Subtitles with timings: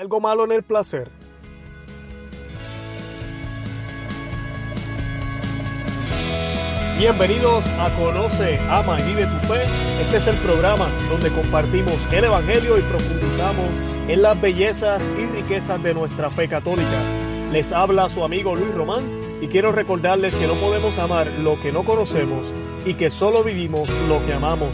[0.00, 1.10] algo malo en el placer.
[6.98, 9.62] Bienvenidos a Conoce, Ama y Vive tu Fe.
[10.00, 13.66] Este es el programa donde compartimos el Evangelio y profundizamos
[14.08, 17.02] en las bellezas y riquezas de nuestra fe católica.
[17.52, 19.04] Les habla su amigo Luis Román
[19.42, 22.46] y quiero recordarles que no podemos amar lo que no conocemos
[22.86, 24.70] y que solo vivimos lo que amamos.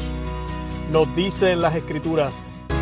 [0.93, 2.32] Nos dicen las escrituras,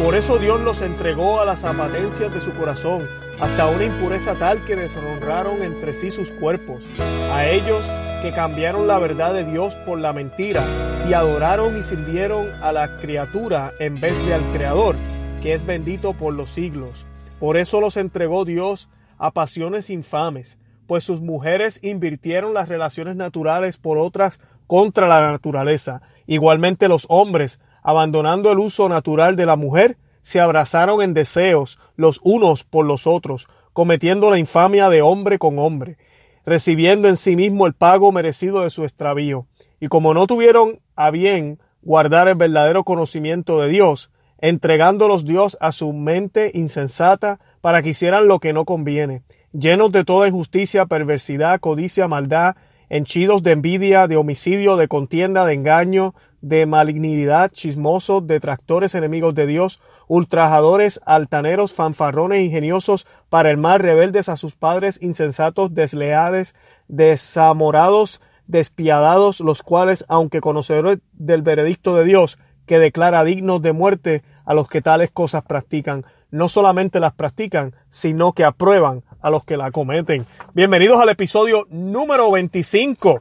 [0.03, 3.09] por eso Dios los entregó a las apatencias de su corazón,
[3.41, 6.85] hasta una impureza tal que deshonraron entre sí sus cuerpos.
[6.99, 7.85] A ellos
[8.23, 12.99] que cambiaron la verdad de Dios por la mentira y adoraron y sirvieron a la
[12.99, 14.97] criatura en vez de al Creador,
[15.43, 17.07] que es bendito por los siglos.
[17.39, 18.89] Por eso los entregó Dios
[19.19, 26.03] a pasiones infames, pues sus mujeres invirtieron las relaciones naturales por otras contra la naturaleza.
[26.27, 32.19] Igualmente los hombres, abandonando el uso natural de la mujer, se abrazaron en deseos los
[32.25, 35.97] unos por los otros, cometiendo la infamia de hombre con hombre
[36.47, 39.47] recibiendo en sí mismo el pago merecido de su extravío.
[39.81, 45.73] Y como no tuvieron a bien guardar el verdadero conocimiento de Dios, entregándolos Dios a
[45.73, 51.61] su mente insensata para que hicieran lo que no conviene, llenos de toda injusticia, perversidad,
[51.61, 52.57] codicia, maldad,
[52.89, 56.15] henchidos de envidia, de homicidio, de contienda, de engaño,
[56.45, 64.29] de malignidad, chismosos, detractores, enemigos de Dios, ultrajadores, altaneros, fanfarrones, ingeniosos para el mal, rebeldes
[64.29, 66.55] a sus padres, insensatos, desleales,
[66.87, 74.23] desamorados, despiadados, los cuales, aunque conocedores del veredicto de Dios, que declara dignos de muerte
[74.45, 79.45] a los que tales cosas practican, no solamente las practican, sino que aprueban a los
[79.45, 80.27] que la cometen.
[80.53, 83.21] Bienvenidos al episodio número 25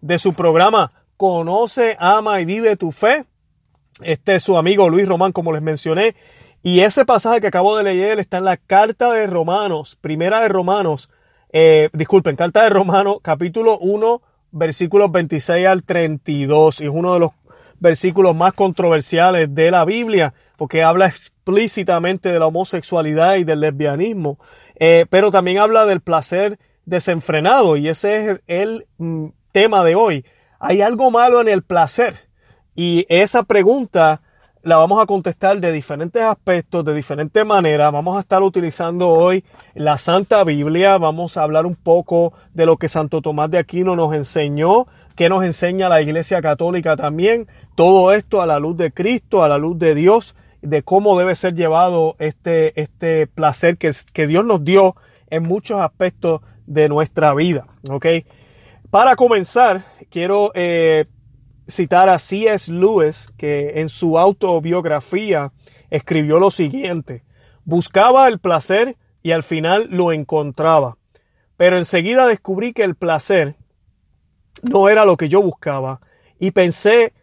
[0.00, 3.24] de su programa Conoce, ama y vive tu fe.
[4.02, 6.14] Este es su amigo Luis Román, como les mencioné.
[6.62, 10.48] Y ese pasaje que acabo de leer está en la carta de Romanos, primera de
[10.48, 11.10] Romanos,
[11.52, 16.80] eh, disculpen, carta de Romanos, capítulo 1, versículos 26 al 32.
[16.80, 17.32] Y es uno de los
[17.80, 24.38] versículos más controversiales de la Biblia, porque habla explícitamente de la homosexualidad y del lesbianismo,
[24.76, 30.24] eh, pero también habla del placer desenfrenado, y ese es el mm, tema de hoy.
[30.66, 32.20] ¿Hay algo malo en el placer?
[32.74, 34.22] Y esa pregunta
[34.62, 37.92] la vamos a contestar de diferentes aspectos, de diferentes maneras.
[37.92, 39.44] Vamos a estar utilizando hoy
[39.74, 40.96] la Santa Biblia.
[40.96, 44.86] Vamos a hablar un poco de lo que Santo Tomás de Aquino nos enseñó,
[45.16, 47.46] que nos enseña la Iglesia Católica también.
[47.74, 51.34] Todo esto a la luz de Cristo, a la luz de Dios, de cómo debe
[51.34, 54.96] ser llevado este, este placer que, que Dios nos dio
[55.28, 57.66] en muchos aspectos de nuestra vida.
[57.90, 58.06] ¿ok?
[58.94, 61.06] Para comenzar, quiero eh,
[61.66, 62.70] citar a C.S.
[62.70, 65.50] Lewis, que en su autobiografía
[65.90, 67.24] escribió lo siguiente.
[67.64, 70.96] Buscaba el placer y al final lo encontraba.
[71.56, 73.56] Pero enseguida descubrí que el placer
[74.62, 76.00] no era lo que yo buscaba
[76.38, 77.14] y pensé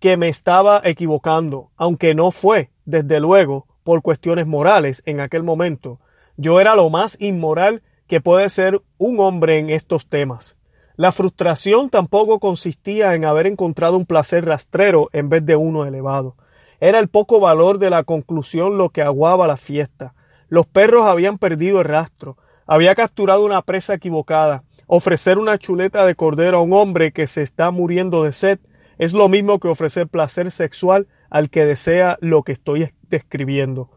[0.00, 6.00] que me estaba equivocando, aunque no fue, desde luego, por cuestiones morales en aquel momento.
[6.36, 10.57] Yo era lo más inmoral que puede ser un hombre en estos temas.
[10.98, 16.34] La frustración tampoco consistía en haber encontrado un placer rastrero en vez de uno elevado.
[16.80, 20.14] Era el poco valor de la conclusión lo que aguaba la fiesta.
[20.48, 22.36] Los perros habían perdido el rastro.
[22.66, 24.64] Había capturado una presa equivocada.
[24.88, 28.58] Ofrecer una chuleta de cordero a un hombre que se está muriendo de sed
[28.98, 33.88] es lo mismo que ofrecer placer sexual al que desea lo que estoy describiendo.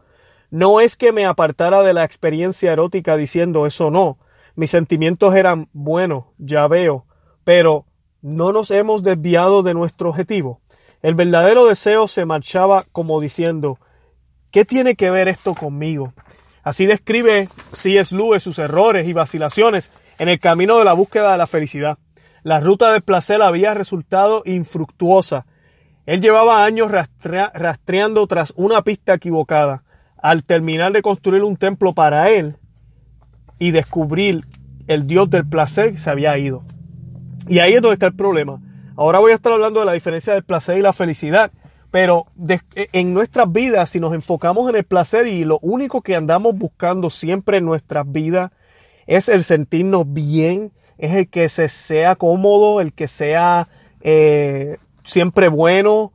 [0.50, 4.18] No es que me apartara de la experiencia erótica diciendo eso no,
[4.54, 7.06] mis sentimientos eran buenos, ya veo,
[7.44, 7.86] pero
[8.20, 10.60] no nos hemos desviado de nuestro objetivo.
[11.02, 13.78] El verdadero deseo se marchaba como diciendo,
[14.50, 16.12] ¿qué tiene que ver esto conmigo?
[16.62, 18.14] Así describe C.S.
[18.14, 21.98] Lewis sus errores y vacilaciones en el camino de la búsqueda de la felicidad.
[22.44, 25.46] La ruta del placer había resultado infructuosa.
[26.06, 29.82] Él llevaba años rastreando tras una pista equivocada.
[30.18, 32.56] Al terminar de construir un templo para él,
[33.62, 34.44] y descubrir
[34.88, 36.64] el Dios del placer que se había ido.
[37.46, 38.60] Y ahí es donde está el problema.
[38.96, 41.52] Ahora voy a estar hablando de la diferencia del placer y la felicidad.
[41.92, 42.26] Pero
[42.74, 47.08] en nuestras vidas, si nos enfocamos en el placer y lo único que andamos buscando
[47.08, 48.50] siempre en nuestras vidas
[49.06, 53.68] es el sentirnos bien, es el que se sea cómodo, el que sea
[54.00, 56.12] eh, siempre bueno,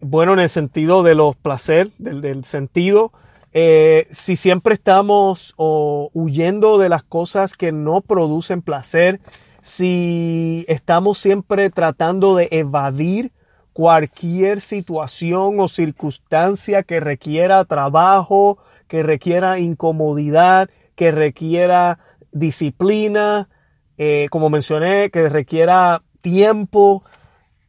[0.00, 3.12] bueno en el sentido de los placer, del sentido,
[3.52, 9.20] eh, si siempre estamos huyendo de las cosas que no producen placer,
[9.62, 13.32] si estamos siempre tratando de evadir
[13.72, 18.58] cualquier situación o circunstancia que requiera trabajo,
[18.88, 22.00] que requiera incomodidad, que requiera
[22.32, 23.48] disciplina,
[23.96, 27.04] eh, como mencioné, que requiera tiempo,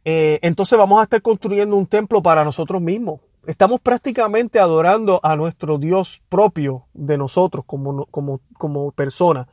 [0.06, 3.20] eh, entonces vamos a estar construyendo un templo para nosotros mismos.
[3.50, 9.48] Estamos prácticamente adorando a nuestro Dios propio de nosotros como, como, como persona.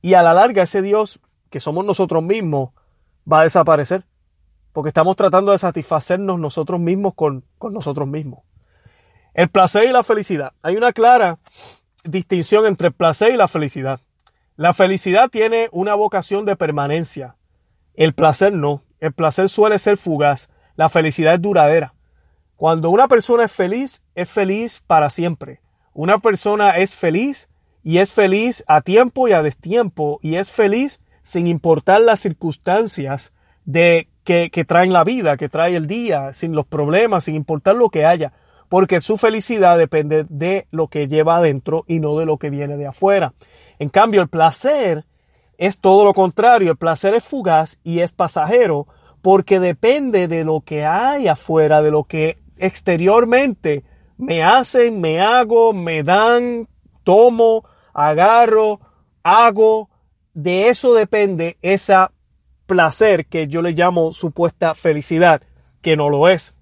[0.00, 1.20] Y a la larga ese Dios
[1.50, 2.70] que somos nosotros mismos
[3.30, 4.06] va a desaparecer.
[4.72, 8.40] Porque estamos tratando de satisfacernos nosotros mismos con, con nosotros mismos.
[9.34, 10.54] El placer y la felicidad.
[10.62, 11.40] Hay una clara
[12.04, 14.00] distinción entre el placer y la felicidad.
[14.56, 17.36] La felicidad tiene una vocación de permanencia.
[17.92, 18.80] El placer no.
[18.98, 20.48] El placer suele ser fugaz.
[20.74, 21.92] La felicidad es duradera.
[22.58, 25.60] Cuando una persona es feliz, es feliz para siempre.
[25.94, 27.48] Una persona es feliz
[27.84, 33.32] y es feliz a tiempo y a destiempo y es feliz sin importar las circunstancias
[33.64, 37.76] de que, que traen la vida, que trae el día, sin los problemas, sin importar
[37.76, 38.32] lo que haya,
[38.68, 42.76] porque su felicidad depende de lo que lleva adentro y no de lo que viene
[42.76, 43.34] de afuera.
[43.78, 45.04] En cambio, el placer
[45.58, 48.88] es todo lo contrario, el placer es fugaz y es pasajero
[49.22, 53.84] porque depende de lo que hay afuera, de lo que exteriormente
[54.16, 56.68] me hacen, me hago, me dan,
[57.04, 57.64] tomo,
[57.94, 58.80] agarro,
[59.22, 59.88] hago.
[60.34, 62.12] De eso depende esa
[62.66, 65.42] placer que yo le llamo supuesta felicidad,
[65.80, 66.54] que no lo es.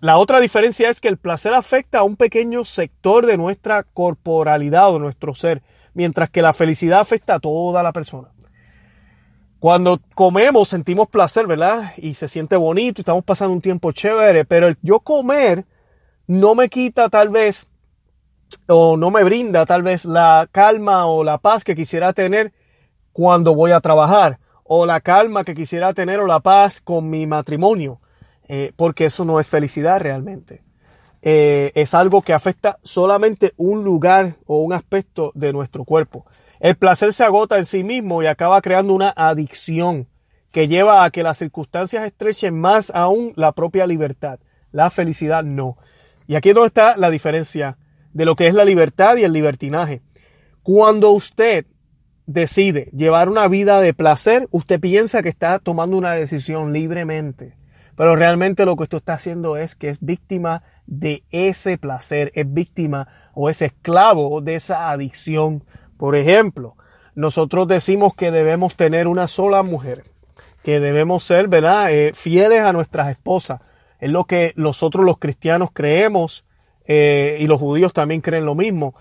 [0.00, 4.90] La otra diferencia es que el placer afecta a un pequeño sector de nuestra corporalidad
[4.90, 5.62] o de nuestro ser,
[5.94, 8.33] mientras que la felicidad afecta a toda la persona.
[9.64, 11.94] Cuando comemos sentimos placer, ¿verdad?
[11.96, 15.64] Y se siente bonito y estamos pasando un tiempo chévere, pero yo comer
[16.26, 17.66] no me quita tal vez
[18.66, 22.52] o no me brinda tal vez la calma o la paz que quisiera tener
[23.14, 27.26] cuando voy a trabajar o la calma que quisiera tener o la paz con mi
[27.26, 28.02] matrimonio,
[28.48, 30.62] eh, porque eso no es felicidad realmente.
[31.22, 36.26] Eh, es algo que afecta solamente un lugar o un aspecto de nuestro cuerpo.
[36.64, 40.08] El placer se agota en sí mismo y acaba creando una adicción
[40.50, 44.38] que lleva a que las circunstancias estrechen más aún la propia libertad.
[44.72, 45.76] La felicidad no.
[46.26, 47.76] Y aquí es donde está la diferencia
[48.14, 50.00] de lo que es la libertad y el libertinaje.
[50.62, 51.66] Cuando usted
[52.24, 57.58] decide llevar una vida de placer, usted piensa que está tomando una decisión libremente.
[57.94, 62.50] Pero realmente lo que usted está haciendo es que es víctima de ese placer, es
[62.50, 65.62] víctima o es esclavo de esa adicción
[65.96, 66.76] por ejemplo,
[67.14, 70.04] nosotros decimos que debemos tener una sola mujer,
[70.62, 73.60] que debemos ser, ¿verdad?, eh, fieles a nuestras esposas.
[74.00, 76.44] Es lo que nosotros los cristianos creemos
[76.86, 78.94] eh, y los judíos también creen lo mismo.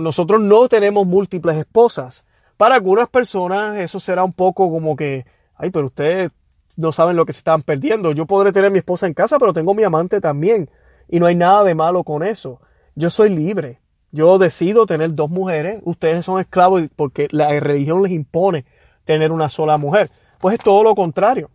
[0.00, 2.24] nosotros no tenemos múltiples esposas.
[2.56, 6.30] Para algunas personas eso será un poco como que, ay, pero ustedes
[6.76, 8.12] no saben lo que se están perdiendo.
[8.12, 10.70] Yo podré tener mi esposa en casa, pero tengo mi amante también.
[11.08, 12.60] Y no hay nada de malo con eso.
[12.94, 13.80] Yo soy libre
[14.16, 18.64] yo decido tener dos mujeres, ustedes son esclavos porque la religión les impone
[19.04, 20.10] tener una sola mujer.
[20.40, 21.50] Pues es todo lo contrario.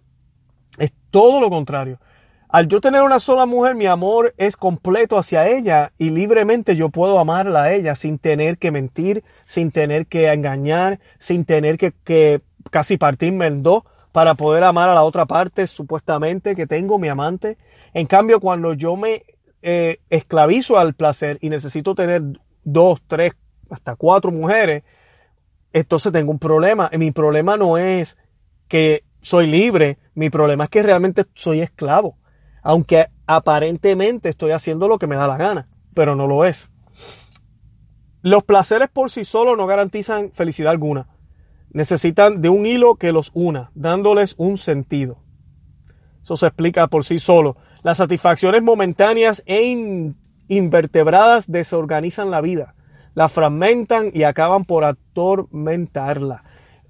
[0.77, 1.99] Es todo lo contrario.
[2.47, 6.89] Al yo tener una sola mujer, mi amor es completo hacia ella y libremente yo
[6.89, 12.41] puedo amarla a ella sin tener que mentir, sin tener que engañar, sin tener que,
[12.69, 17.07] casi partirme en dos para poder amar a la otra parte supuestamente que tengo, mi
[17.07, 17.57] amante.
[17.93, 19.23] En cambio, cuando yo me
[19.61, 22.21] eh, esclavizo al placer y necesito tener
[22.63, 23.33] dos, tres,
[23.69, 24.83] hasta cuatro mujeres,
[25.73, 26.89] entonces tengo un problema.
[26.91, 28.17] Y mi problema no es
[28.67, 32.17] que soy libre, mi problema es que realmente soy esclavo.
[32.63, 36.69] Aunque aparentemente estoy haciendo lo que me da la gana, pero no lo es.
[38.21, 41.07] Los placeres por sí solos no garantizan felicidad alguna.
[41.71, 45.17] Necesitan de un hilo que los una, dándoles un sentido.
[46.21, 47.57] Eso se explica por sí solo.
[47.81, 49.63] Las satisfacciones momentáneas e
[50.51, 52.75] invertebradas desorganizan la vida,
[53.13, 56.43] la fragmentan y acaban por atormentarla.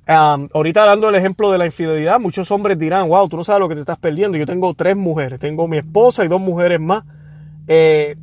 [0.08, 3.70] ahorita dando el ejemplo de la infidelidad, muchos hombres dirán, wow, tú no sabes lo
[3.70, 4.36] que te estás perdiendo.
[4.36, 7.04] Yo tengo tres mujeres, tengo mi esposa y dos mujeres más.
[7.68, 8.16] Eh,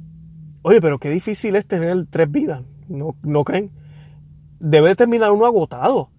[0.63, 3.71] oye, pero qué difícil es tener tres vidas, ¿no, no creen?
[4.59, 6.11] Debe terminar uno agotado.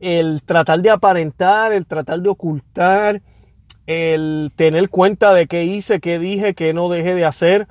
[0.00, 3.20] El tratar de aparentar, el tratar de ocultar,
[3.86, 7.68] el tener cuenta de qué hice, qué dije, qué no dejé de hacer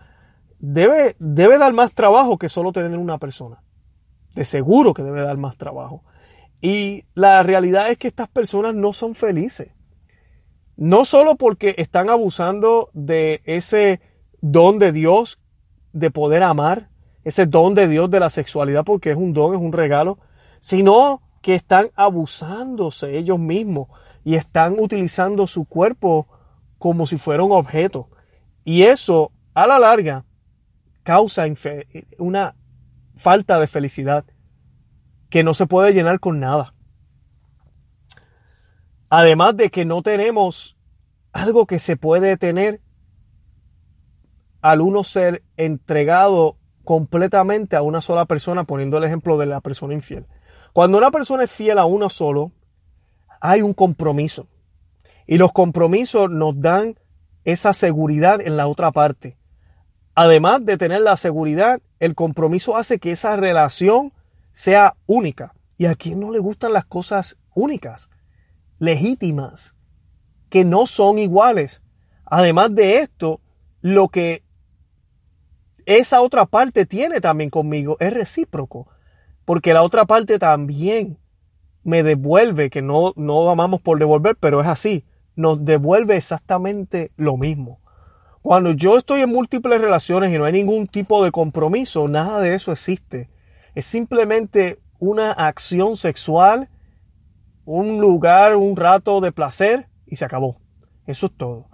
[0.59, 3.63] debe, debe dar más trabajo que solo tener una persona.
[4.35, 6.03] De seguro que debe dar más trabajo.
[6.61, 9.69] Y la realidad es que estas personas no son felices.
[10.75, 13.99] No solo porque están abusando de ese
[14.41, 15.39] don de Dios
[15.93, 16.89] de poder amar,
[17.23, 20.19] ese don de Dios de la sexualidad, porque es un don, es un regalo,
[20.59, 23.87] sino que están abusándose ellos mismos
[24.23, 26.27] y están utilizando su cuerpo
[26.77, 28.09] como si fuera un objeto.
[28.63, 30.25] Y eso, a la larga,
[31.07, 31.45] causa
[32.17, 32.57] una
[33.15, 34.25] falta de felicidad
[35.29, 36.73] que no se puede llenar con nada.
[39.09, 40.75] Además de que no tenemos
[41.31, 42.81] algo que se puede tener
[44.59, 49.93] al uno ser entregado completamente a una sola persona, poniendo el ejemplo de la persona
[49.93, 50.25] infiel.
[50.73, 52.51] Cuando una persona es fiel a uno solo,
[53.39, 54.49] hay un compromiso.
[55.25, 56.99] Y los compromisos nos dan
[57.45, 59.37] esa seguridad en la otra parte.
[60.19, 64.11] Además de tener la seguridad, el compromiso hace que esa relación
[64.51, 65.53] sea única.
[65.77, 68.09] ¿Y a quién no le gustan las cosas únicas,
[68.79, 69.75] legítimas,
[70.49, 71.83] que no son iguales?
[72.25, 73.41] Además de esto,
[73.81, 74.41] lo que
[75.85, 78.87] esa otra parte tiene también conmigo es recíproco,
[79.45, 81.19] porque la otra parte también
[81.83, 85.05] me devuelve, que no, no amamos por devolver, pero es así,
[85.35, 87.81] nos devuelve exactamente lo mismo.
[88.47, 92.55] Cuando yo estoy en múltiples relaciones y no hay ningún tipo de compromiso, nada de
[92.55, 93.29] eso existe.
[93.75, 96.69] Es simplemente una acción sexual,
[97.65, 100.61] un lugar, un rato de placer y se acabó.
[101.07, 101.67] Eso es todo.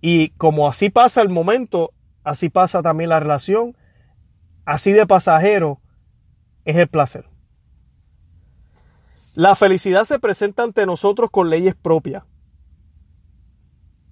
[0.00, 1.92] Y como así pasa el momento,
[2.24, 3.76] así pasa también la relación,
[4.64, 5.80] así de pasajero
[6.64, 7.26] es el placer.
[9.36, 12.24] La felicidad se presenta ante nosotros con leyes propias,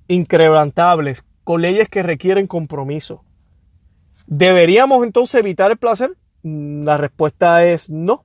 [0.06, 3.22] increbrantables, con leyes que requieren compromiso.
[4.26, 6.16] ¿Deberíamos entonces evitar el placer?
[6.42, 8.24] Mm, la respuesta es no.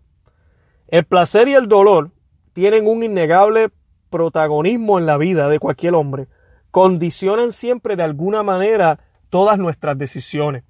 [0.88, 2.11] El placer y el dolor
[2.53, 3.69] tienen un innegable
[4.09, 6.27] protagonismo en la vida de cualquier hombre.
[6.71, 8.99] Condicionan siempre de alguna manera
[9.29, 10.63] todas nuestras decisiones.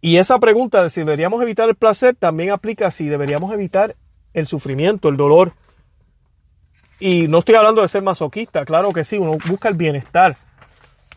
[0.00, 3.96] Y esa pregunta de si deberíamos evitar el placer también aplica si deberíamos evitar
[4.32, 5.52] el sufrimiento, el dolor.
[7.00, 10.36] Y no estoy hablando de ser masoquista, claro que sí, uno busca el bienestar,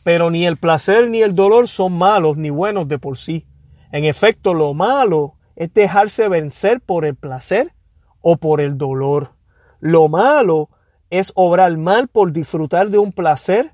[0.04, 3.46] pero ni el placer ni el dolor son malos ni buenos de por sí.
[3.92, 7.74] En efecto, lo malo es dejarse vencer por el placer
[8.22, 9.34] o por el dolor.
[9.80, 10.70] Lo malo
[11.10, 13.74] es obrar mal por disfrutar de un placer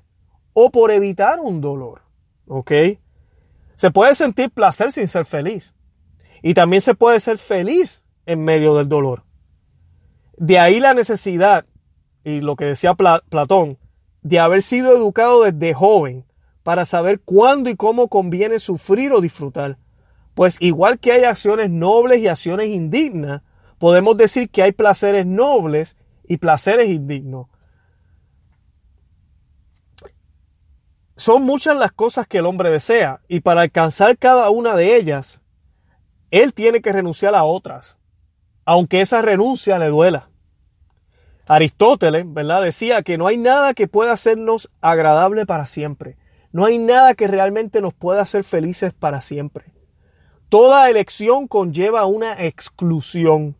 [0.52, 2.02] o por evitar un dolor.
[2.46, 2.72] ¿Ok?
[3.74, 5.72] Se puede sentir placer sin ser feliz.
[6.42, 9.24] Y también se puede ser feliz en medio del dolor.
[10.36, 11.64] De ahí la necesidad,
[12.24, 13.78] y lo que decía Platón,
[14.28, 16.24] de haber sido educado desde joven
[16.62, 19.78] para saber cuándo y cómo conviene sufrir o disfrutar.
[20.34, 23.42] Pues igual que hay acciones nobles y acciones indignas,
[23.78, 27.46] podemos decir que hay placeres nobles y placeres indignos.
[31.16, 35.40] Son muchas las cosas que el hombre desea y para alcanzar cada una de ellas,
[36.30, 37.98] él tiene que renunciar a otras
[38.70, 40.28] aunque esa renuncia le duela.
[41.48, 42.62] Aristóteles, ¿verdad?
[42.62, 46.18] Decía que no hay nada que pueda hacernos agradable para siempre.
[46.52, 49.72] No hay nada que realmente nos pueda hacer felices para siempre.
[50.50, 53.56] Toda elección conlleva una exclusión.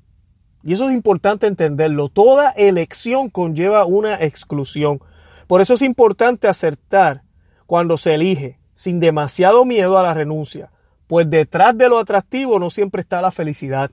[0.62, 2.10] Y eso es importante entenderlo.
[2.10, 5.00] Toda elección conlleva una exclusión.
[5.46, 7.22] Por eso es importante acertar
[7.64, 10.70] cuando se elige, sin demasiado miedo a la renuncia.
[11.06, 13.90] Pues detrás de lo atractivo no siempre está la felicidad.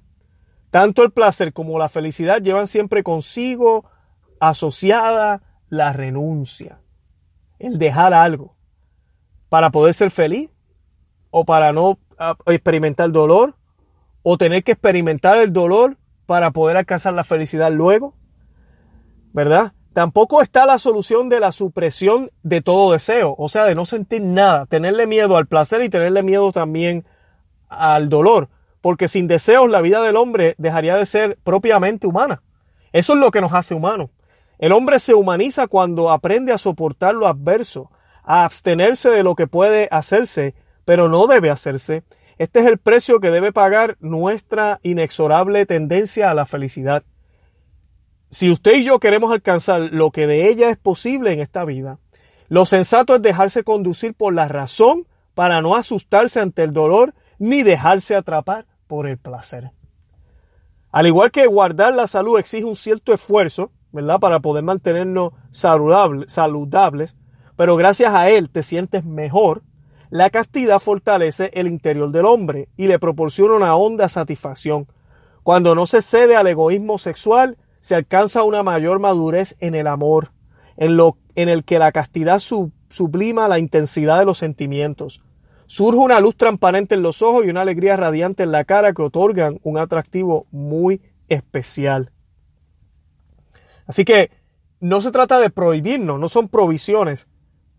[0.76, 3.86] Tanto el placer como la felicidad llevan siempre consigo
[4.42, 6.82] asociada la renuncia,
[7.60, 8.58] el dejar algo
[9.48, 10.50] para poder ser feliz
[11.30, 13.56] o para no ah, experimentar dolor
[14.22, 18.14] o tener que experimentar el dolor para poder alcanzar la felicidad luego,
[19.32, 19.72] ¿verdad?
[19.94, 24.22] Tampoco está la solución de la supresión de todo deseo, o sea, de no sentir
[24.22, 27.06] nada, tenerle miedo al placer y tenerle miedo también
[27.70, 28.50] al dolor
[28.86, 32.44] porque sin deseos la vida del hombre dejaría de ser propiamente humana.
[32.94, 34.12] Eso es lo que nos hace humanos.
[34.60, 37.90] El hombre se humaniza cuando aprende a soportar lo adverso,
[38.22, 40.54] a abstenerse de lo que puede hacerse,
[40.86, 42.04] pero no debe hacerse.
[42.38, 47.02] Este es el precio que debe pagar nuestra inexorable tendencia a la felicidad.
[48.30, 51.98] Si usted y yo queremos alcanzar lo que de ella es posible en esta vida,
[52.50, 57.64] lo sensato es dejarse conducir por la razón para no asustarse ante el dolor ni
[57.64, 59.72] dejarse atrapar por el placer.
[60.92, 64.20] Al igual que guardar la salud exige un cierto esfuerzo, ¿verdad?
[64.20, 67.16] Para poder mantenernos saludables,
[67.56, 69.64] pero gracias a él te sientes mejor,
[70.10, 74.88] la castidad fortalece el interior del hombre y le proporciona una honda satisfacción.
[75.44, 80.32] Cuando no se cede al egoísmo sexual, se alcanza una mayor madurez en el amor,
[80.78, 85.25] en, lo, en el que la castidad sublima la intensidad de los sentimientos.
[85.68, 89.02] Surge una luz transparente en los ojos y una alegría radiante en la cara que
[89.02, 92.12] otorgan un atractivo muy especial.
[93.88, 94.32] Así que
[94.80, 97.28] no se trata de prohibirnos, no son provisiones,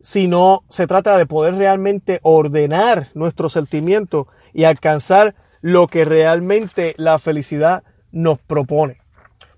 [0.00, 7.18] sino se trata de poder realmente ordenar nuestros sentimientos y alcanzar lo que realmente la
[7.18, 8.98] felicidad nos propone.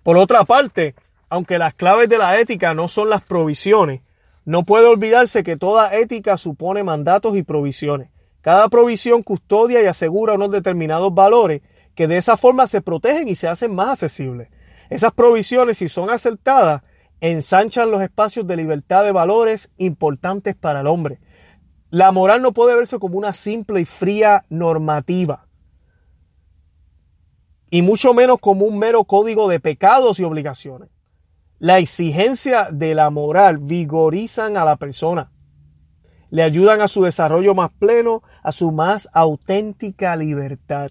[0.02, 0.94] Por otra parte,
[1.28, 4.00] aunque las claves de la ética no son las provisiones,
[4.44, 8.08] no puede olvidarse que toda ética supone mandatos y provisiones.
[8.40, 11.62] Cada provisión custodia y asegura unos determinados valores
[11.94, 14.48] que de esa forma se protegen y se hacen más accesibles.
[14.90, 16.82] Esas provisiones, si son acertadas,
[17.20, 21.18] ensanchan los espacios de libertad de valores importantes para el hombre.
[21.90, 25.46] La moral no puede verse como una simple y fría normativa,
[27.70, 30.90] y mucho menos como un mero código de pecados y obligaciones.
[31.58, 35.32] La exigencia de la moral vigorizan a la persona,
[36.30, 40.90] le ayudan a su desarrollo más pleno, a su más auténtica libertad.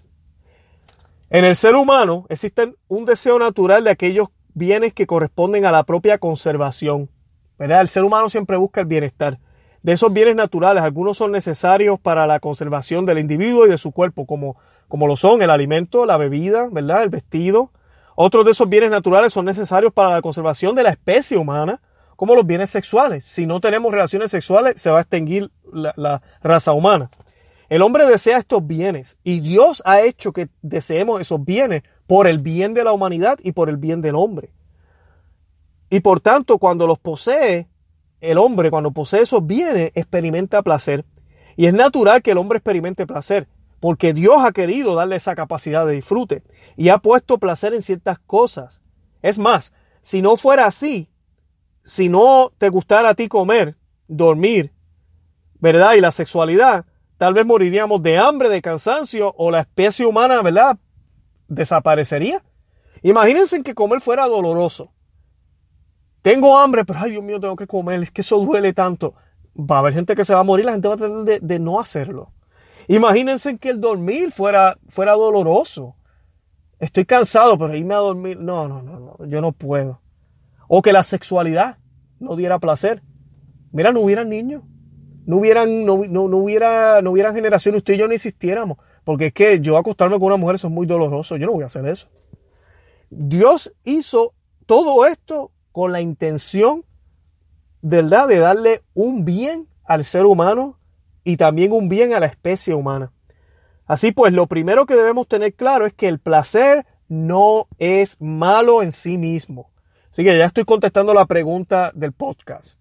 [1.30, 5.84] En el ser humano existe un deseo natural de aquellos bienes que corresponden a la
[5.84, 7.10] propia conservación.
[7.58, 7.80] ¿verdad?
[7.80, 9.38] El ser humano siempre busca el bienestar.
[9.82, 13.92] De esos bienes naturales, algunos son necesarios para la conservación del individuo y de su
[13.92, 14.56] cuerpo, como,
[14.88, 17.04] como lo son el alimento, la bebida, ¿verdad?
[17.04, 17.70] el vestido.
[18.16, 21.80] Otros de esos bienes naturales son necesarios para la conservación de la especie humana,
[22.18, 23.22] como los bienes sexuales.
[23.22, 27.10] Si no tenemos relaciones sexuales, se va a extinguir la, la raza humana.
[27.68, 32.38] El hombre desea estos bienes y Dios ha hecho que deseemos esos bienes por el
[32.38, 34.50] bien de la humanidad y por el bien del hombre.
[35.90, 37.68] Y por tanto, cuando los posee,
[38.20, 41.04] el hombre, cuando posee esos bienes, experimenta placer.
[41.54, 43.46] Y es natural que el hombre experimente placer,
[43.78, 46.42] porque Dios ha querido darle esa capacidad de disfrute
[46.76, 48.82] y ha puesto placer en ciertas cosas.
[49.22, 49.72] Es más,
[50.02, 51.08] si no fuera así,
[51.88, 53.74] si no te gustara a ti comer,
[54.08, 54.74] dormir,
[55.58, 55.94] ¿verdad?
[55.94, 56.84] Y la sexualidad,
[57.16, 60.76] tal vez moriríamos de hambre, de cansancio o la especie humana, ¿verdad?
[61.48, 62.44] Desaparecería.
[63.00, 64.92] Imagínense que comer fuera doloroso.
[66.20, 69.14] Tengo hambre, pero ay Dios mío, tengo que comer, es que eso duele tanto.
[69.58, 71.58] Va a haber gente que se va a morir, la gente va a tratar de,
[71.58, 72.32] no hacerlo.
[72.86, 75.96] Imagínense que el dormir fuera, fuera doloroso.
[76.78, 80.02] Estoy cansado, pero irme a dormir, no, no, no, no, yo no puedo.
[80.68, 81.78] O que la sexualidad
[82.20, 83.02] no diera placer.
[83.72, 84.62] Mira, no hubieran niños
[85.28, 88.78] no hubieran, no, no, hubiera, no hubieran generaciones, usted y yo no existiéramos.
[89.04, 91.36] Porque es que yo acostarme con una mujer, eso es muy doloroso.
[91.36, 92.08] Yo no voy a hacer eso.
[93.10, 94.32] Dios hizo
[94.64, 96.86] todo esto con la intención,
[97.82, 100.78] ¿verdad?, de darle un bien al ser humano
[101.24, 103.12] y también un bien a la especie humana.
[103.84, 108.82] Así pues, lo primero que debemos tener claro es que el placer no es malo
[108.82, 109.70] en sí mismo.
[110.10, 112.78] Así que ya estoy contestando la pregunta del podcast.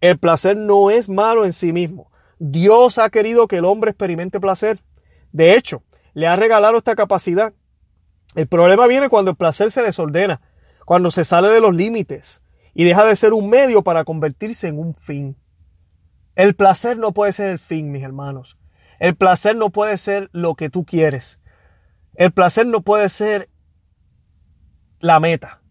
[0.00, 2.10] El placer no es malo en sí mismo.
[2.38, 4.82] Dios ha querido que el hombre experimente placer.
[5.32, 5.82] De hecho,
[6.14, 7.52] le ha regalado esta capacidad.
[8.34, 10.40] El problema viene cuando el placer se desordena,
[10.84, 12.42] cuando se sale de los límites
[12.74, 15.36] y deja de ser un medio para convertirse en un fin.
[16.34, 18.58] El placer no puede ser el fin, mis hermanos.
[18.98, 21.40] El placer no puede ser lo que tú quieres.
[22.14, 23.48] El placer no puede ser
[25.00, 25.62] la meta.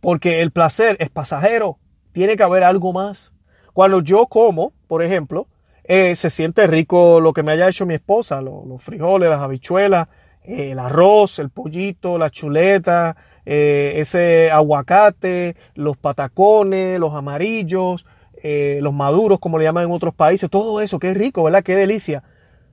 [0.00, 1.78] Porque el placer es pasajero
[2.16, 3.30] tiene que haber algo más.
[3.74, 5.48] Cuando yo como, por ejemplo,
[5.84, 10.08] eh, se siente rico lo que me haya hecho mi esposa, los, frijoles, las habichuelas,
[10.42, 18.06] eh, el arroz, el pollito, la chuleta, eh, ese aguacate, los patacones, los amarillos,
[18.42, 21.62] los maduros, como le llaman en otros países, todo eso, qué rico, ¿verdad?
[21.62, 22.22] Qué delicia.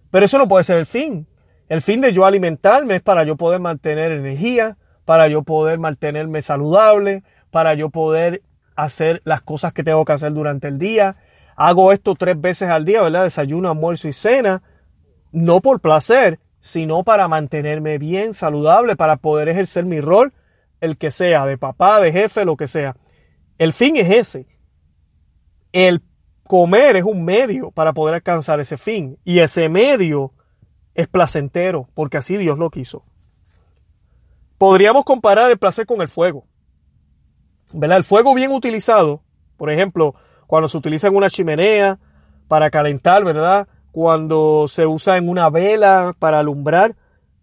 [0.09, 1.27] Pero eso no puede ser el fin.
[1.67, 6.41] El fin de yo alimentarme es para yo poder mantener energía, para yo poder mantenerme
[6.41, 8.41] saludable, para yo poder
[8.75, 11.15] hacer las cosas que tengo que hacer durante el día.
[11.55, 13.23] Hago esto tres veces al día, ¿verdad?
[13.23, 14.63] Desayuno, almuerzo y cena.
[15.31, 20.33] No por placer, sino para mantenerme bien, saludable, para poder ejercer mi rol,
[20.81, 22.95] el que sea, de papá, de jefe, lo que sea.
[23.57, 24.47] El fin es ese.
[25.71, 26.01] El
[26.43, 29.17] comer es un medio para poder alcanzar ese fin.
[29.23, 30.33] Y ese medio
[30.93, 33.03] es placentero, porque así Dios lo quiso.
[34.63, 36.45] Podríamos comparar el placer con el fuego.
[37.73, 39.21] El fuego bien utilizado,
[39.57, 40.15] por ejemplo,
[40.47, 41.99] cuando se utiliza en una chimenea
[42.47, 43.67] para calentar, ¿verdad?
[43.91, 46.95] Cuando se usa en una vela para alumbrar,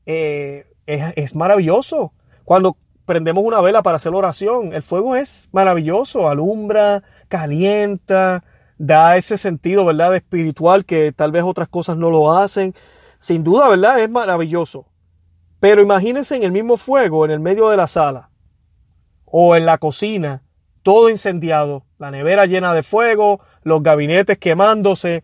[0.06, 2.14] eh, es, maravilloso.
[2.46, 8.44] Cuando prendemos una vela para hacer oración, el fuego es maravilloso, alumbra, calienta,
[8.78, 10.16] da ese sentido, ¿verdad?
[10.16, 12.74] espiritual que tal vez otras cosas no lo hacen.
[13.18, 14.00] Sin duda, ¿verdad?
[14.00, 14.86] Es maravilloso.
[15.60, 18.30] Pero imagínense en el mismo fuego, en el medio de la sala
[19.26, 20.42] o en la cocina,
[20.82, 25.22] todo incendiado, la nevera llena de fuego, los gabinetes quemándose,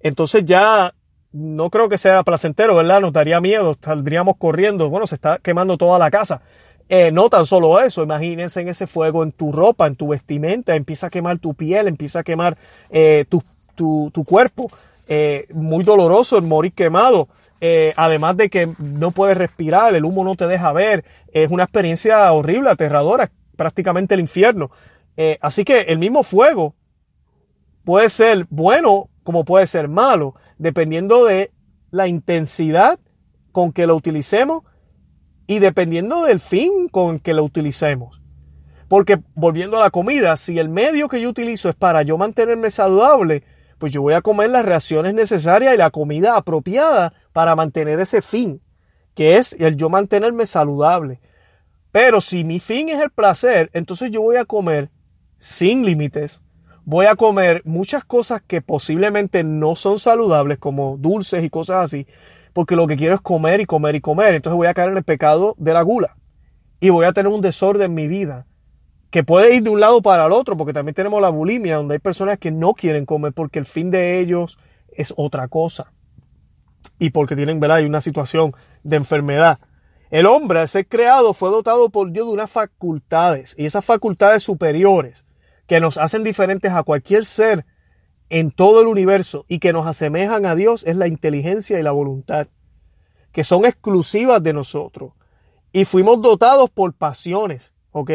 [0.00, 0.94] entonces ya
[1.32, 3.00] no creo que sea placentero, ¿verdad?
[3.00, 6.42] Nos daría miedo, saldríamos corriendo, bueno, se está quemando toda la casa.
[6.90, 10.74] Eh, no tan solo eso, imagínense en ese fuego en tu ropa, en tu vestimenta,
[10.74, 12.56] empieza a quemar tu piel, empieza a quemar
[12.90, 13.42] eh, tu,
[13.74, 14.70] tu, cuerpo.
[15.06, 17.28] Eh, muy doloroso el morir quemado.
[17.60, 21.64] Eh, además de que no puedes respirar, el humo no te deja ver, es una
[21.64, 24.70] experiencia horrible, aterradora, prácticamente el infierno.
[25.16, 26.74] Eh, así que el mismo fuego
[27.84, 31.50] puede ser bueno como puede ser malo, dependiendo de
[31.90, 32.98] la intensidad
[33.52, 34.62] con que lo utilicemos
[35.46, 38.22] y dependiendo del fin con que lo utilicemos.
[38.88, 42.70] Porque volviendo a la comida, si el medio que yo utilizo es para yo mantenerme
[42.70, 43.42] saludable,
[43.78, 48.22] pues yo voy a comer las reacciones necesarias y la comida apropiada para mantener ese
[48.22, 48.60] fin,
[49.14, 51.20] que es el yo mantenerme saludable.
[51.92, 54.90] Pero si mi fin es el placer, entonces yo voy a comer
[55.38, 56.42] sin límites.
[56.84, 62.06] Voy a comer muchas cosas que posiblemente no son saludables, como dulces y cosas así,
[62.52, 64.34] porque lo que quiero es comer y comer y comer.
[64.34, 66.16] Entonces voy a caer en el pecado de la gula.
[66.80, 68.46] Y voy a tener un desorden en mi vida
[69.10, 71.94] que puede ir de un lado para el otro, porque también tenemos la bulimia, donde
[71.94, 74.58] hay personas que no quieren comer porque el fin de ellos
[74.90, 75.92] es otra cosa.
[76.98, 77.78] Y porque tienen, ¿verdad?
[77.78, 79.58] Hay una situación de enfermedad.
[80.10, 84.42] El hombre, al ser creado, fue dotado por Dios de unas facultades, y esas facultades
[84.42, 85.24] superiores,
[85.66, 87.66] que nos hacen diferentes a cualquier ser
[88.30, 91.92] en todo el universo y que nos asemejan a Dios, es la inteligencia y la
[91.92, 92.48] voluntad,
[93.32, 95.12] que son exclusivas de nosotros.
[95.72, 98.10] Y fuimos dotados por pasiones, ¿ok?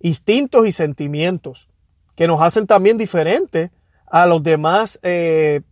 [0.00, 1.68] Instintos y sentimientos
[2.14, 3.70] que nos hacen también diferentes
[4.06, 5.62] a los demás eh,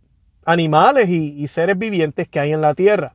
[0.45, 3.13] animales y, seres vivientes que hay en la tierra.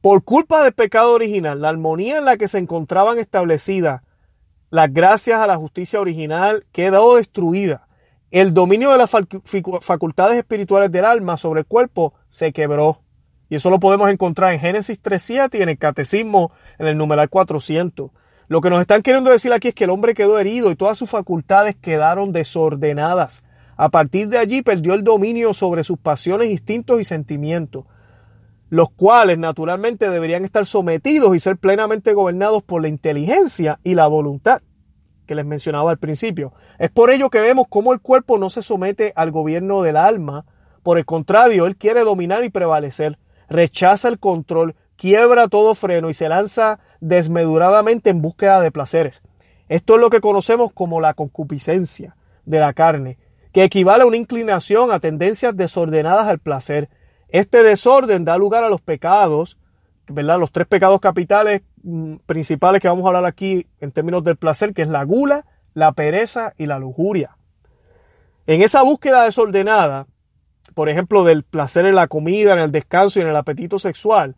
[0.00, 4.02] Por culpa del pecado original, la armonía en la que se encontraban establecidas
[4.70, 7.88] las gracias a la justicia original quedó destruida.
[8.30, 13.02] El dominio de las facultades espirituales del alma sobre el cuerpo se quebró.
[13.50, 17.28] Y eso lo podemos encontrar en Génesis 3.7 y en el Catecismo en el numeral
[17.28, 18.10] 400.
[18.52, 20.98] Lo que nos están queriendo decir aquí es que el hombre quedó herido y todas
[20.98, 23.42] sus facultades quedaron desordenadas.
[23.78, 27.86] A partir de allí perdió el dominio sobre sus pasiones, instintos y sentimientos,
[28.68, 34.06] los cuales naturalmente deberían estar sometidos y ser plenamente gobernados por la inteligencia y la
[34.06, 34.60] voluntad
[35.26, 36.52] que les mencionaba al principio.
[36.78, 40.44] Es por ello que vemos cómo el cuerpo no se somete al gobierno del alma,
[40.82, 46.14] por el contrario, él quiere dominar y prevalecer, rechaza el control, quiebra todo freno y
[46.14, 49.22] se lanza desmeduradamente en búsqueda de placeres.
[49.68, 53.18] Esto es lo que conocemos como la concupiscencia de la carne,
[53.52, 56.88] que equivale a una inclinación a tendencias desordenadas al placer.
[57.28, 59.58] Este desorden da lugar a los pecados,
[60.08, 60.38] ¿verdad?
[60.38, 64.74] Los tres pecados capitales mm, principales que vamos a hablar aquí en términos del placer,
[64.74, 67.36] que es la gula, la pereza y la lujuria.
[68.46, 70.06] En esa búsqueda desordenada,
[70.74, 74.36] por ejemplo, del placer en la comida, en el descanso y en el apetito sexual,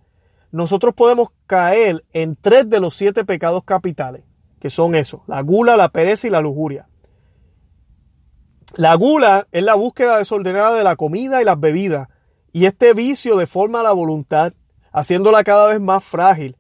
[0.55, 4.23] nosotros podemos caer en tres de los siete pecados capitales,
[4.61, 6.87] que son esos, la gula, la pereza y la lujuria.
[8.77, 12.09] La gula es la búsqueda desordenada de la comida y las bebidas,
[12.53, 14.53] y este vicio deforma la voluntad,
[14.93, 16.57] haciéndola cada vez más frágil.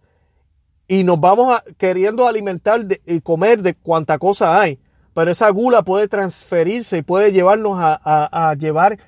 [0.88, 4.80] Y nos vamos queriendo alimentar y comer de cuanta cosa hay,
[5.14, 8.98] pero esa gula puede transferirse y puede llevarnos a, llevar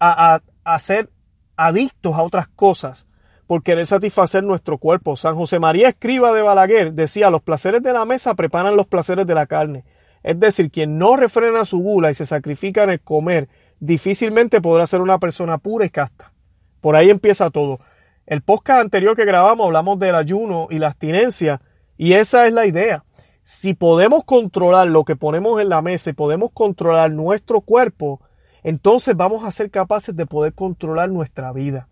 [0.00, 1.10] a, a ser
[1.56, 3.06] adictos a otras cosas
[3.54, 5.16] por querer satisfacer nuestro cuerpo.
[5.16, 9.28] San José María Escriba de Balaguer decía, los placeres de la mesa preparan los placeres
[9.28, 9.84] de la carne.
[10.24, 14.88] Es decir, quien no refrena su gula y se sacrifica en el comer, difícilmente podrá
[14.88, 16.32] ser una persona pura y casta.
[16.80, 17.78] Por ahí empieza todo.
[18.26, 21.60] El podcast anterior que grabamos hablamos del ayuno y la abstinencia
[21.96, 23.04] y esa es la idea.
[23.44, 28.20] Si podemos controlar lo que ponemos en la mesa y podemos controlar nuestro cuerpo,
[28.64, 31.86] entonces vamos a ser capaces de poder controlar nuestra vida.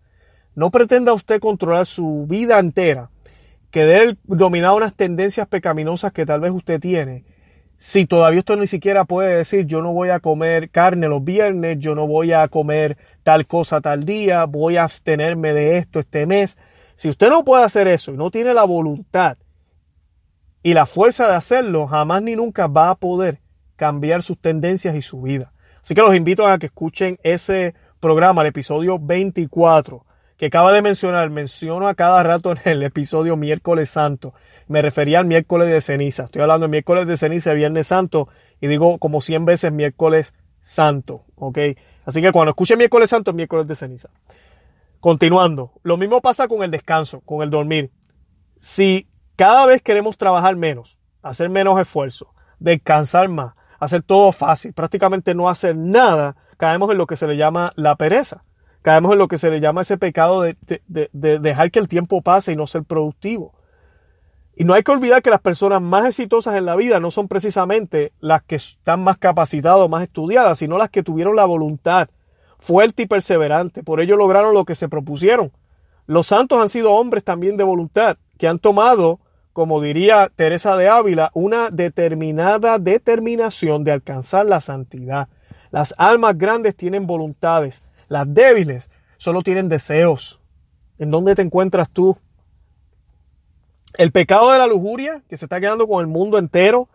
[0.55, 3.09] No pretenda usted controlar su vida entera,
[3.71, 7.25] que dominar unas tendencias pecaminosas que tal vez usted tiene.
[7.79, 11.79] Si todavía usted ni siquiera puede decir yo no voy a comer carne los viernes,
[11.79, 16.25] yo no voy a comer tal cosa tal día, voy a abstenerme de esto este
[16.27, 16.57] mes.
[16.95, 19.37] Si usted no puede hacer eso y no tiene la voluntad
[20.61, 23.41] y la fuerza de hacerlo, jamás ni nunca va a poder
[23.75, 25.51] cambiar sus tendencias y su vida.
[25.81, 30.05] Así que los invito a que escuchen ese programa, el episodio 24
[30.45, 34.33] acaba de mencionar, menciono a cada rato en el episodio miércoles santo.
[34.67, 36.23] Me refería al miércoles de ceniza.
[36.23, 38.27] Estoy hablando de miércoles de ceniza, viernes santo,
[38.59, 41.59] y digo como 100 veces miércoles santo, ¿ok?
[42.05, 44.09] Así que cuando escuche miércoles santo, es miércoles de ceniza.
[44.99, 47.91] Continuando, lo mismo pasa con el descanso, con el dormir.
[48.57, 55.35] Si cada vez queremos trabajar menos, hacer menos esfuerzo, descansar más, hacer todo fácil, prácticamente
[55.35, 58.43] no hacer nada, caemos en lo que se le llama la pereza
[58.83, 60.55] caemos en lo que se le llama ese pecado de,
[61.11, 63.53] dejar que el tiempo pase y no ser productivo.
[64.55, 67.27] Y no hay que olvidar que las personas más exitosas en la vida no son
[67.27, 72.09] precisamente las que están más capacitadas más estudiadas, sino las que tuvieron la voluntad
[72.59, 73.83] fuerte y perseverante.
[73.83, 75.51] Por ello lograron lo que se propusieron.
[76.05, 79.19] Los santos han sido hombres también de voluntad, que han tomado,
[79.53, 85.29] como diría Teresa de Ávila, una determinada determinación de alcanzar la santidad.
[85.71, 87.81] Las almas grandes tienen voluntades,
[88.13, 90.39] las débiles solo tienen deseos.
[90.99, 92.15] ¿En dónde te encuentras tú?
[93.95, 96.89] El pecado de la lujuria, que se está quedando con el mundo entero,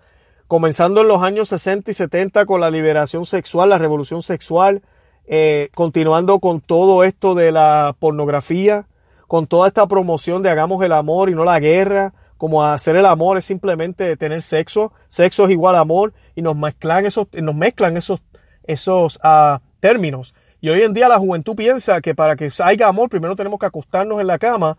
[0.47, 4.83] comenzando en los años 60 y 70 con la liberación sexual, la revolución sexual,
[5.27, 8.87] eh, continuando con todo esto de la pornografía,
[9.27, 13.07] con toda esta promoción de hagamos el amor y no la guerra, como hacer el
[13.07, 17.55] amor es simplemente tener sexo, sexo es igual a amor, y nos mezclan esos, nos
[17.57, 18.23] mezclan esos,
[18.63, 20.35] esos uh, términos.
[20.61, 23.67] Y hoy en día la juventud piensa que para que haya amor primero tenemos que
[23.67, 24.77] acostarnos en la cama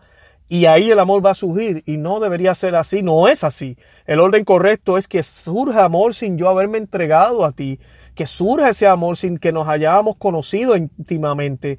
[0.48, 1.82] y ahí el amor va a surgir.
[1.86, 3.78] Y no debería ser así, no es así.
[4.04, 7.78] El orden correcto es que surja amor sin yo haberme entregado a ti,
[8.14, 11.78] que surja ese amor sin que nos hayamos conocido íntimamente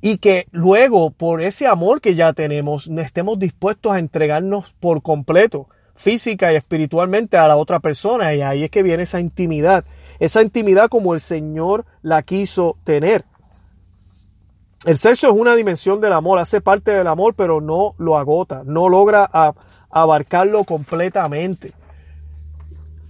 [0.00, 5.68] y que luego por ese amor que ya tenemos estemos dispuestos a entregarnos por completo
[5.94, 8.34] física y espiritualmente a la otra persona.
[8.34, 9.84] Y ahí es que viene esa intimidad
[10.18, 13.24] esa intimidad como el Señor la quiso tener.
[14.84, 18.62] El sexo es una dimensión del amor, hace parte del amor, pero no lo agota,
[18.64, 19.30] no logra
[19.90, 21.72] abarcarlo completamente.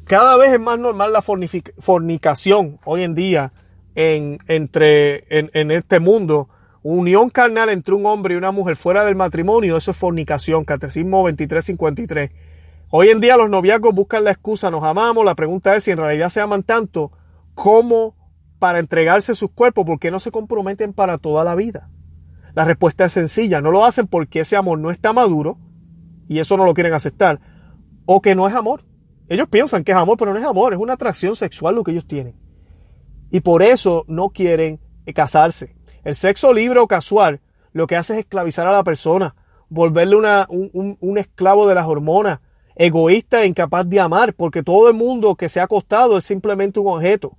[0.07, 3.53] Cada vez es más normal la fornicación hoy en día
[3.95, 6.49] en, entre, en, este mundo.
[6.83, 11.19] Unión carnal entre un hombre y una mujer fuera del matrimonio, eso es fornicación, Catecismo
[11.19, 12.31] 2353.
[12.95, 15.97] Hoy en día los noviazgos buscan la excusa, nos amamos, la pregunta es si en
[15.97, 17.11] realidad se aman tanto
[17.55, 18.15] como
[18.59, 21.89] para entregarse sus cuerpos, ¿por qué no se comprometen para toda la vida?
[22.53, 25.57] La respuesta es sencilla, no lo hacen porque ese amor no está maduro
[26.29, 27.41] y eso no lo quieren aceptar,
[28.05, 28.85] o que no es amor.
[29.27, 31.93] Ellos piensan que es amor, pero no es amor, es una atracción sexual lo que
[31.93, 32.37] ellos tienen.
[33.31, 34.81] Y por eso no quieren
[35.15, 35.75] casarse.
[36.05, 37.41] El sexo libre o casual
[37.73, 39.35] lo que hace es esclavizar a la persona,
[39.71, 42.41] volverle una, un, un esclavo de las hormonas,
[42.75, 46.81] egoísta e incapaz de amar, porque todo el mundo que se ha acostado es simplemente
[46.81, 47.37] un objeto.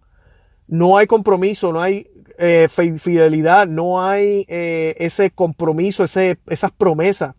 [0.68, 7.36] No hay compromiso, no hay eh, fidelidad, no hay eh, ese compromiso, esas promesas.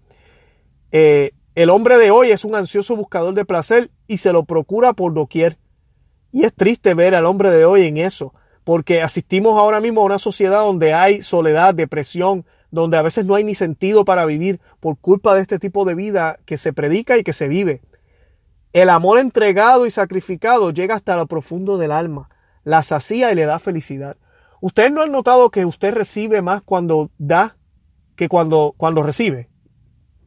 [0.92, 4.92] Eh, el hombre de hoy es un ansioso buscador de placer y se lo procura
[4.92, 5.58] por doquier.
[6.32, 10.06] Y es triste ver al hombre de hoy en eso, porque asistimos ahora mismo a
[10.06, 14.60] una sociedad donde hay soledad, depresión, donde a veces no hay ni sentido para vivir
[14.80, 17.82] por culpa de este tipo de vida que se predica y que se vive.
[18.72, 22.28] El amor entregado y sacrificado llega hasta lo profundo del alma,
[22.64, 24.16] la sacía y le da felicidad.
[24.60, 27.56] ¿Ustedes no han notado que usted recibe más cuando da
[28.16, 29.48] que cuando, cuando recibe?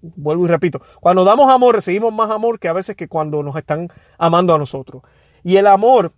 [0.02, 3.58] Vuelvo y repito, cuando damos amor recibimos más amor que a veces que cuando nos
[3.58, 5.04] están amando a nosotros.
[5.44, 6.14] Y el amor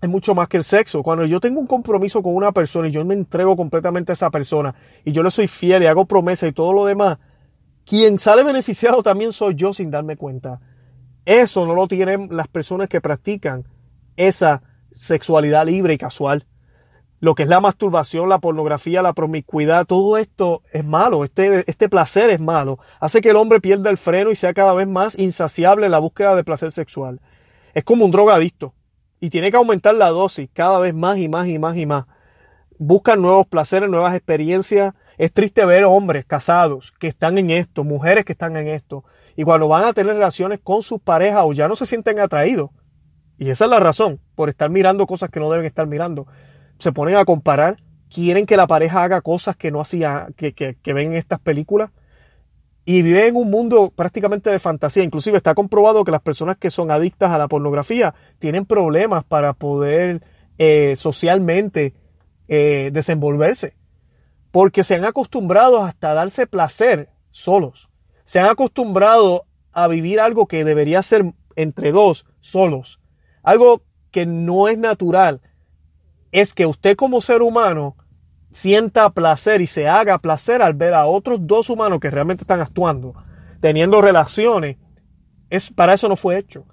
[0.00, 1.02] es mucho más que el sexo.
[1.02, 4.30] Cuando yo tengo un compromiso con una persona y yo me entrego completamente a esa
[4.30, 7.18] persona y yo le soy fiel y hago promesas y todo lo demás,
[7.84, 10.60] quien sale beneficiado también soy yo sin darme cuenta.
[11.24, 13.64] Eso no lo tienen las personas que practican
[14.16, 16.46] esa sexualidad libre y casual.
[17.20, 21.88] Lo que es la masturbación, la pornografía, la promiscuidad, todo esto es malo, este, este
[21.88, 22.78] placer es malo.
[23.00, 25.98] Hace que el hombre pierda el freno y sea cada vez más insaciable en la
[25.98, 27.20] búsqueda de placer sexual.
[27.74, 28.72] Es como un drogadicto
[29.20, 32.06] y tiene que aumentar la dosis cada vez más y más y más y más.
[32.78, 34.94] Buscan nuevos placeres, nuevas experiencias.
[35.16, 39.04] Es triste ver hombres casados que están en esto, mujeres que están en esto.
[39.34, 42.70] Y cuando van a tener relaciones con sus parejas o ya no se sienten atraídos.
[43.38, 46.26] Y esa es la razón, por estar mirando cosas que no deben estar mirando.
[46.78, 47.78] Se ponen a comparar,
[48.12, 51.40] quieren que la pareja haga cosas que no hacía, que, que, que ven en estas
[51.40, 51.90] películas
[52.88, 55.02] y vive en un mundo prácticamente de fantasía.
[55.02, 59.52] Inclusive está comprobado que las personas que son adictas a la pornografía tienen problemas para
[59.52, 60.22] poder
[60.56, 61.92] eh, socialmente
[62.48, 63.74] eh, desenvolverse.
[64.50, 67.90] Porque se han acostumbrado hasta a darse placer solos.
[68.24, 73.00] Se han acostumbrado a vivir algo que debería ser entre dos solos.
[73.42, 75.42] Algo que no es natural.
[76.32, 77.96] Es que usted como ser humano
[78.52, 82.60] sienta placer y se haga placer al ver a otros dos humanos que realmente están
[82.60, 83.14] actuando,
[83.60, 84.76] teniendo relaciones,
[85.50, 86.66] es, para eso no fue hecho.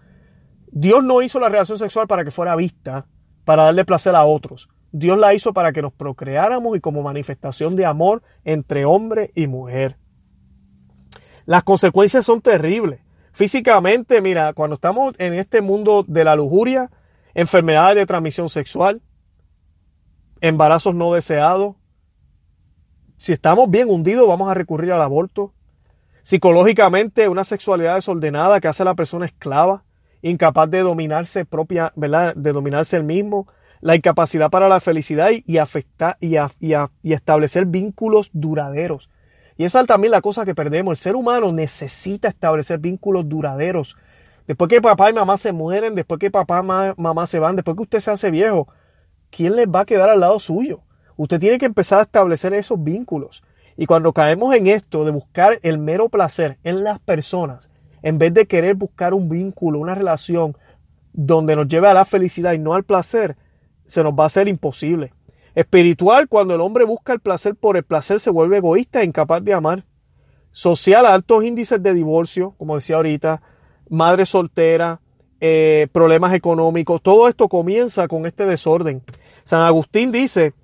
[0.67, 3.07] Dios no hizo la relación sexual para que fuera vista,
[3.45, 4.69] para darle placer a otros.
[4.91, 9.47] Dios la hizo para que nos procreáramos y como manifestación de amor entre hombre y
[9.47, 9.97] mujer.
[11.45, 13.01] Las consecuencias son terribles.
[13.31, 16.89] Físicamente, mira, cuando estamos en este mundo de la lujuria,
[17.33, 19.01] enfermedades de transmisión sexual,
[20.41, 21.75] embarazos no deseados.
[23.17, 25.53] Si estamos bien hundidos, vamos a recurrir al aborto.
[26.21, 29.83] Psicológicamente, una sexualidad desordenada que hace a la persona esclava,
[30.21, 32.35] incapaz de dominarse propia, ¿verdad?
[32.35, 33.47] De dominarse el mismo.
[33.81, 36.35] La incapacidad para la felicidad y, afectar, y,
[37.03, 39.09] y establecer vínculos duraderos.
[39.57, 40.93] Y esa es también la cosa que perdemos.
[40.93, 43.95] El ser humano necesita establecer vínculos duraderos.
[44.47, 47.75] Después que papá y mamá se mueren, después que papá y mamá se van, después
[47.77, 48.67] que usted se hace viejo,
[49.35, 50.81] ¿quién les va a quedar al lado suyo?
[51.17, 53.43] Usted tiene que empezar a establecer esos vínculos.
[53.75, 57.69] Y cuando caemos en esto de buscar el mero placer en las personas,
[58.01, 60.55] en vez de querer buscar un vínculo, una relación
[61.11, 63.35] donde nos lleve a la felicidad y no al placer,
[63.85, 65.13] se nos va a hacer imposible.
[65.53, 69.43] Espiritual, cuando el hombre busca el placer por el placer, se vuelve egoísta e incapaz
[69.43, 69.85] de amar.
[70.51, 73.41] Social, altos índices de divorcio, como decía ahorita,
[73.89, 75.01] madre soltera,
[75.47, 79.03] eh, problemas económicos, todo esto comienza con este desorden.
[79.43, 80.55] San Agustín dice,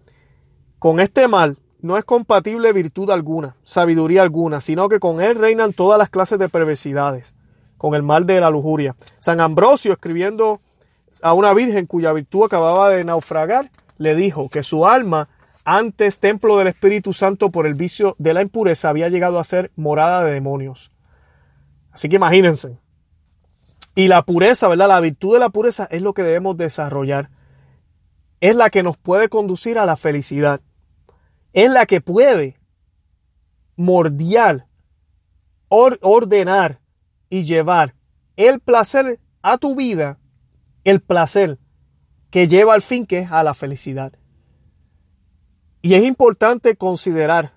[0.80, 5.74] con este mal no es compatible virtud alguna, sabiduría alguna, sino que con él reinan
[5.74, 7.36] todas las clases de perversidades,
[7.78, 8.96] con el mal de la lujuria.
[9.20, 10.62] San Ambrosio, escribiendo
[11.22, 15.30] a una virgen cuya virtud acababa de naufragar, le dijo que su alma,
[15.63, 19.70] antes templo del Espíritu Santo por el vicio de la impureza, había llegado a ser
[19.76, 20.91] morada de demonios.
[21.91, 22.81] Así que imagínense.
[23.95, 24.88] Y la pureza, ¿verdad?
[24.88, 27.30] La virtud de la pureza es lo que debemos desarrollar.
[28.39, 30.62] Es la que nos puede conducir a la felicidad
[31.54, 32.58] es la que puede
[33.75, 34.67] mordiar,
[35.67, 36.80] ordenar
[37.30, 37.95] y llevar
[38.36, 40.19] el placer a tu vida,
[40.84, 41.58] el placer
[42.30, 44.13] que lleva al fin, que es a la felicidad.
[45.82, 47.54] Y es importante considerar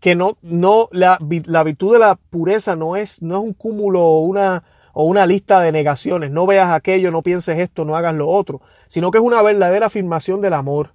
[0.00, 4.02] que no, no, la, la virtud de la pureza no es, no es un cúmulo
[4.02, 6.30] o una, o una lista de negaciones.
[6.30, 9.86] No veas aquello, no pienses esto, no hagas lo otro, sino que es una verdadera
[9.86, 10.94] afirmación del amor.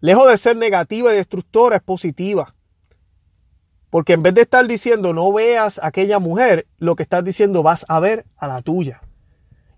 [0.00, 2.54] Lejos de ser negativa y destructora, es positiva.
[3.90, 7.62] Porque en vez de estar diciendo no veas a aquella mujer, lo que estás diciendo
[7.62, 9.00] vas a ver a la tuya.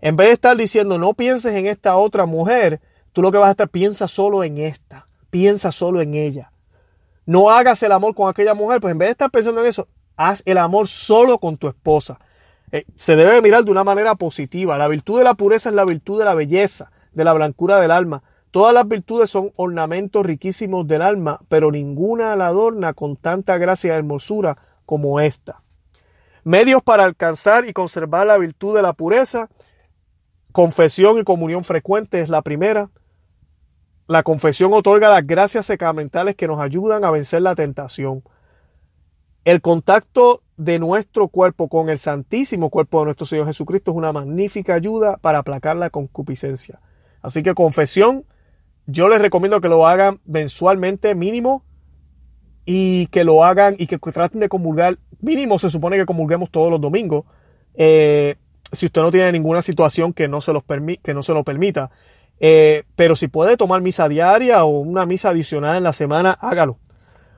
[0.01, 2.79] En vez de estar diciendo no pienses en esta otra mujer,
[3.11, 6.51] tú lo que vas a estar piensa solo en esta, piensa solo en ella.
[7.25, 9.87] No hagas el amor con aquella mujer, pues en vez de estar pensando en eso,
[10.15, 12.19] haz el amor solo con tu esposa.
[12.73, 14.79] Eh, se debe mirar de una manera positiva.
[14.79, 17.91] La virtud de la pureza es la virtud de la belleza, de la blancura del
[17.91, 18.23] alma.
[18.49, 23.93] Todas las virtudes son ornamentos riquísimos del alma, pero ninguna la adorna con tanta gracia
[23.93, 24.57] y hermosura
[24.87, 25.61] como esta.
[26.43, 29.49] Medios para alcanzar y conservar la virtud de la pureza.
[30.51, 32.89] Confesión y comunión frecuente es la primera.
[34.07, 38.23] La confesión otorga las gracias sacramentales que nos ayudan a vencer la tentación.
[39.45, 44.11] El contacto de nuestro cuerpo con el santísimo cuerpo de nuestro Señor Jesucristo es una
[44.11, 46.79] magnífica ayuda para aplacar la concupiscencia.
[47.21, 48.25] Así que confesión,
[48.85, 51.63] yo les recomiendo que lo hagan mensualmente mínimo
[52.65, 54.97] y que lo hagan y que traten de comulgar.
[55.21, 57.25] Mínimo se supone que comulguemos todos los domingos.
[57.75, 58.35] Eh,
[58.71, 60.63] si usted no tiene ninguna situación que no se, los
[61.01, 61.91] que no se lo permita.
[62.39, 66.77] Eh, pero si puede tomar misa diaria o una misa adicional en la semana, hágalo.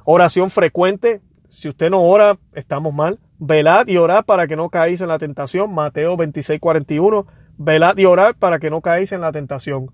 [0.04, 1.22] Oración frecuente.
[1.58, 3.18] Si usted no ora, estamos mal.
[3.40, 5.74] Velad y orad para que no caáis en la tentación.
[5.74, 7.26] Mateo 26, 41.
[7.58, 9.90] Velad y orad para que no caáis en la tentación.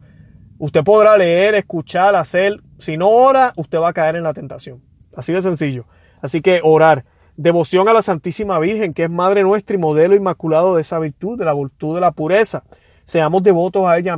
[0.57, 2.61] Usted podrá leer, escuchar, hacer.
[2.79, 4.81] Si no ora, usted va a caer en la tentación.
[5.15, 5.85] Así de sencillo.
[6.21, 7.05] Así que orar.
[7.37, 11.37] Devoción a la Santísima Virgen, que es Madre nuestra y modelo inmaculado de esa virtud,
[11.37, 12.63] de la virtud de la pureza.
[13.05, 14.17] Seamos devotos a ella,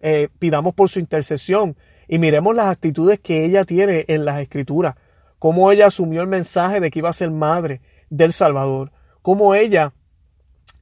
[0.00, 1.76] eh, pidamos por su intercesión
[2.08, 4.96] y miremos las actitudes que ella tiene en las escrituras.
[5.44, 8.92] Cómo ella asumió el mensaje de que iba a ser madre del Salvador.
[9.20, 9.92] Cómo ella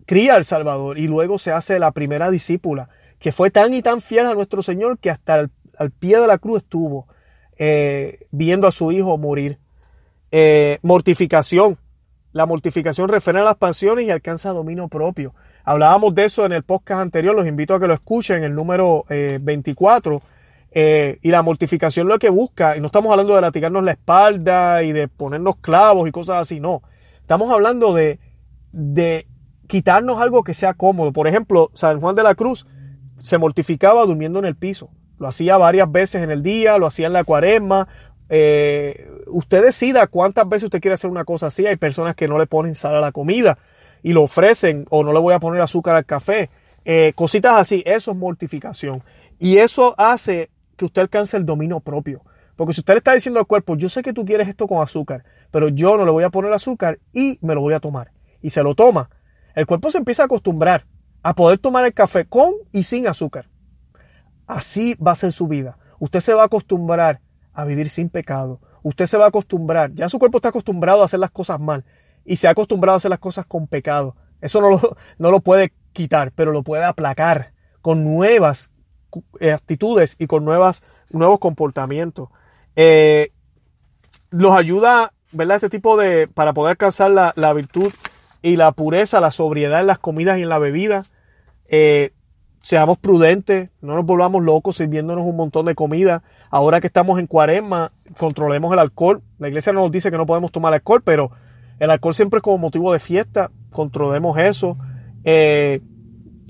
[0.06, 4.00] cría al Salvador y luego se hace la primera discípula que fue tan y tan
[4.00, 7.08] fiel a nuestro Señor que hasta al pie de la cruz estuvo
[7.58, 9.58] eh, viendo a su hijo morir.
[10.30, 11.76] Eh, mortificación.
[12.30, 15.34] La mortificación refiere a las pasiones y alcanza dominio propio.
[15.64, 19.06] Hablábamos de eso en el podcast anterior, los invito a que lo escuchen, el número
[19.08, 20.22] 24.
[20.74, 24.82] Eh, y la mortificación lo que busca, y no estamos hablando de latigarnos la espalda
[24.82, 26.82] y de ponernos clavos y cosas así, no.
[27.20, 28.18] Estamos hablando de,
[28.72, 29.26] de
[29.66, 31.12] quitarnos algo que sea cómodo.
[31.12, 32.66] Por ejemplo, San Juan de la Cruz
[33.20, 34.90] se mortificaba durmiendo en el piso.
[35.18, 37.86] Lo hacía varias veces en el día, lo hacía en la cuaresma.
[38.28, 41.66] Eh, usted decida cuántas veces usted quiere hacer una cosa así.
[41.66, 43.58] Hay personas que no le ponen sal a la comida
[44.02, 46.50] y lo ofrecen o no le voy a poner azúcar al café.
[46.84, 49.02] Eh, cositas así, eso es mortificación.
[49.38, 50.50] Y eso hace
[50.82, 52.24] que usted alcance el dominio propio.
[52.56, 54.82] Porque si usted le está diciendo al cuerpo, yo sé que tú quieres esto con
[54.82, 58.10] azúcar, pero yo no le voy a poner azúcar y me lo voy a tomar.
[58.40, 59.08] Y se lo toma.
[59.54, 60.86] El cuerpo se empieza a acostumbrar
[61.22, 63.48] a poder tomar el café con y sin azúcar.
[64.48, 65.78] Así va a ser su vida.
[66.00, 67.20] Usted se va a acostumbrar
[67.52, 68.60] a vivir sin pecado.
[68.82, 71.84] Usted se va a acostumbrar, ya su cuerpo está acostumbrado a hacer las cosas mal
[72.24, 74.16] y se ha acostumbrado a hacer las cosas con pecado.
[74.40, 77.52] Eso no lo, no lo puede quitar, pero lo puede aplacar
[77.82, 78.71] con nuevas
[79.40, 82.28] actitudes y con nuevas, nuevos comportamientos.
[82.76, 83.32] Eh,
[84.30, 85.56] los ayuda ¿verdad?
[85.56, 87.92] Este tipo de, para poder alcanzar la, la virtud
[88.42, 91.06] y la pureza, la sobriedad en las comidas y en la bebida,
[91.68, 92.12] eh,
[92.62, 96.22] seamos prudentes, no nos volvamos locos sirviéndonos un montón de comida.
[96.50, 99.22] Ahora que estamos en cuaresma, controlemos el alcohol.
[99.38, 101.30] La iglesia no nos dice que no podemos tomar alcohol, pero
[101.78, 103.50] el alcohol siempre es como motivo de fiesta.
[103.70, 104.76] Controlemos eso.
[105.24, 105.80] Eh,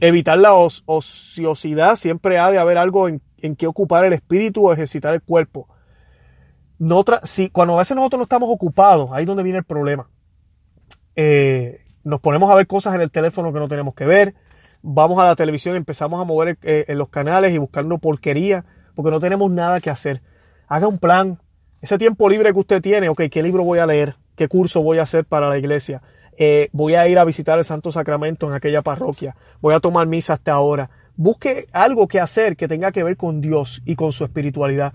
[0.06, 1.96] evitar la ociosidad.
[1.96, 5.68] Siempre ha de haber algo en, en que ocupar el espíritu o ejercitar el cuerpo.
[6.78, 10.10] No si, cuando a veces nosotros no estamos ocupados, ahí es donde viene el problema.
[11.16, 14.34] Eh, nos ponemos a ver cosas en el teléfono que no tenemos que ver
[14.82, 18.64] vamos a la televisión y empezamos a mover eh, en los canales y buscando porquería,
[18.94, 20.20] porque no tenemos nada que hacer.
[20.68, 21.38] Haga un plan.
[21.80, 24.16] Ese tiempo libre que usted tiene, ok, ¿qué libro voy a leer?
[24.36, 26.02] ¿Qué curso voy a hacer para la iglesia?
[26.36, 29.36] Eh, voy a ir a visitar el Santo Sacramento en aquella parroquia.
[29.60, 30.90] Voy a tomar misa hasta ahora.
[31.16, 34.94] Busque algo que hacer que tenga que ver con Dios y con su espiritualidad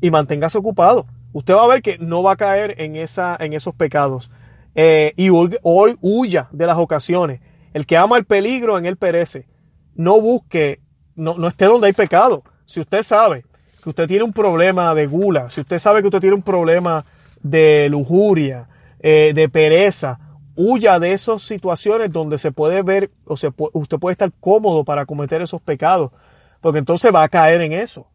[0.00, 1.06] y manténgase ocupado.
[1.32, 4.30] Usted va a ver que no va a caer en, esa, en esos pecados.
[4.74, 7.40] Eh, y hoy, huya de las ocasiones
[7.74, 9.46] el que ama el peligro, en él perece.
[9.94, 10.80] No busque,
[11.16, 12.42] no, no esté donde hay pecado.
[12.64, 13.44] Si usted sabe
[13.82, 17.04] que usted tiene un problema de gula, si usted sabe que usted tiene un problema
[17.42, 18.68] de lujuria,
[19.00, 20.18] eh, de pereza,
[20.58, 25.06] huya de esas situaciones donde se puede ver o se usted puede estar cómodo para
[25.06, 26.12] cometer esos pecados,
[26.60, 28.08] porque entonces va a caer en eso.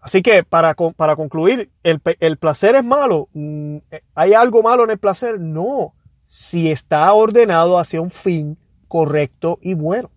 [0.00, 3.28] Así que para, para concluir, ¿el, ¿el, placer es malo?
[3.32, 3.78] Mm,
[4.14, 5.40] ¿Hay algo malo en el placer?
[5.40, 5.94] No
[6.28, 10.10] si está ordenado hacia un fin correcto y bueno.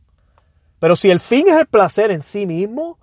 [0.78, 3.00] Pero si el fin es el placer en sí mismo,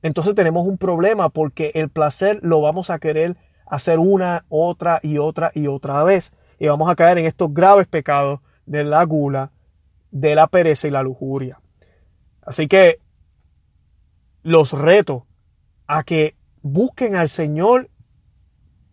[0.00, 5.18] entonces tenemos un problema porque el placer lo vamos a querer hacer una, otra y
[5.18, 6.32] otra y otra vez.
[6.64, 9.52] Y vamos a caer en estos graves pecados de la gula,
[10.10, 11.60] de la pereza y la lujuria.
[12.40, 13.00] Así que
[14.42, 15.26] los reto
[15.86, 17.90] a que busquen al Señor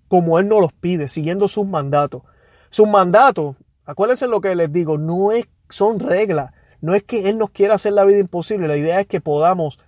[0.09, 2.23] como Él nos los pide, siguiendo sus mandatos.
[2.71, 3.55] Sus mandatos,
[3.85, 6.51] acuérdense lo que les digo, no es, son reglas.
[6.81, 8.67] No es que Él nos quiera hacer la vida imposible.
[8.67, 9.79] La idea es que podamos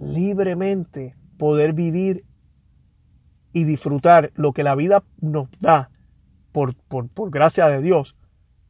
[0.00, 2.24] libremente poder vivir
[3.52, 5.90] y disfrutar lo que la vida nos da
[6.54, 8.14] por, por, por gracia de Dios,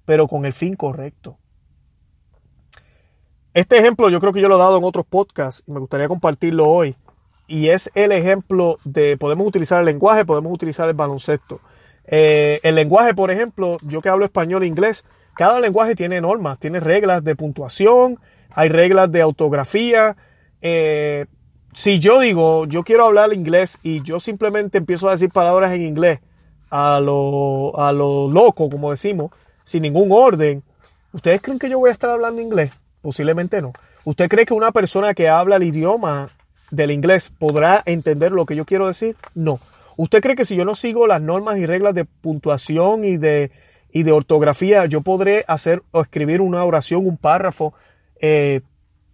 [0.06, 1.36] pero con el fin correcto.
[3.52, 6.08] Este ejemplo yo creo que yo lo he dado en otros podcasts y me gustaría
[6.08, 6.96] compartirlo hoy.
[7.46, 11.60] Y es el ejemplo de podemos utilizar el lenguaje, podemos utilizar el baloncesto.
[12.06, 15.04] Eh, el lenguaje, por ejemplo, yo que hablo español e inglés,
[15.34, 18.18] cada lenguaje tiene normas, tiene reglas de puntuación,
[18.54, 20.16] hay reglas de autografía.
[20.62, 21.26] Eh,
[21.74, 25.82] si yo digo, yo quiero hablar inglés y yo simplemente empiezo a decir palabras en
[25.82, 26.20] inglés
[26.76, 29.30] a lo, a lo loco, como decimos,
[29.62, 30.64] sin ningún orden,
[31.12, 32.72] ¿ustedes creen que yo voy a estar hablando inglés?
[33.00, 33.72] Posiblemente no.
[34.02, 36.30] ¿Usted cree que una persona que habla el idioma
[36.72, 39.14] del inglés podrá entender lo que yo quiero decir?
[39.36, 39.60] No.
[39.96, 43.52] ¿Usted cree que si yo no sigo las normas y reglas de puntuación y de,
[43.92, 47.72] y de ortografía, yo podré hacer o escribir una oración, un párrafo
[48.20, 48.62] eh,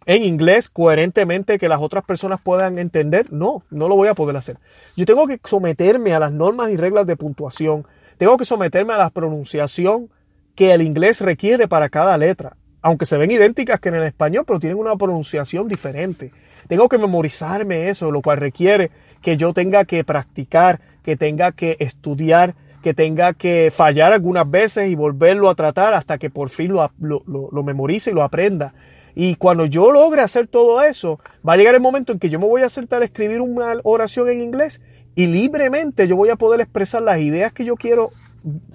[0.06, 3.32] en inglés coherentemente que las otras personas puedan entender?
[3.32, 4.56] No, no lo voy a poder hacer.
[4.96, 7.86] Yo tengo que someterme a las normas y reglas de puntuación.
[8.18, 10.10] Tengo que someterme a la pronunciación
[10.54, 12.56] que el inglés requiere para cada letra.
[12.82, 16.32] Aunque se ven idénticas que en el español, pero tienen una pronunciación diferente.
[16.66, 18.90] Tengo que memorizarme eso, lo cual requiere
[19.22, 24.90] que yo tenga que practicar, que tenga que estudiar, que tenga que fallar algunas veces
[24.90, 28.72] y volverlo a tratar hasta que por fin lo, lo, memorice y lo aprenda.
[29.14, 32.38] Y cuando yo logre hacer todo eso, va a llegar el momento en que yo
[32.38, 34.80] me voy a sentar a escribir una oración en inglés
[35.14, 38.10] y libremente yo voy a poder expresar las ideas que yo quiero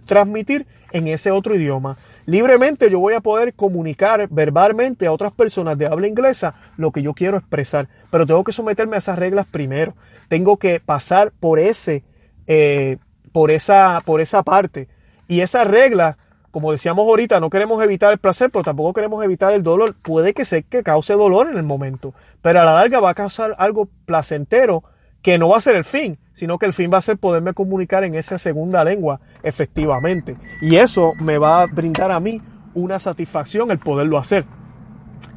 [0.05, 1.97] transmitir en ese otro idioma.
[2.25, 7.01] Libremente yo voy a poder comunicar verbalmente a otras personas de habla inglesa lo que
[7.01, 9.95] yo quiero expresar, pero tengo que someterme a esas reglas primero.
[10.27, 12.03] Tengo que pasar por ese,
[12.47, 12.97] eh,
[13.31, 14.88] por esa, por esa parte.
[15.27, 16.17] Y esa regla,
[16.56, 19.93] como decíamos ahorita, no queremos evitar el placer, pero tampoco queremos evitar el dolor.
[20.01, 23.14] Puede que sea que cause dolor en el momento, pero a la larga va a
[23.14, 24.82] causar algo placentero
[25.22, 27.53] que no va a ser el fin, sino que el fin va a ser poderme
[27.53, 30.38] comunicar en esa segunda lengua efectivamente.
[30.62, 32.41] Y eso me va a brindar a mí
[32.74, 34.45] una satisfacción el poderlo hacer.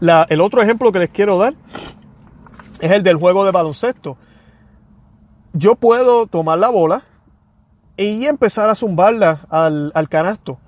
[0.01, 1.55] el otro ejemplo que les quiero dar
[2.79, 4.19] es el del juego de baloncesto.
[5.53, 7.03] Yo puedo tomar la bola
[7.97, 10.61] y empezar a zumbarla al, al canasto.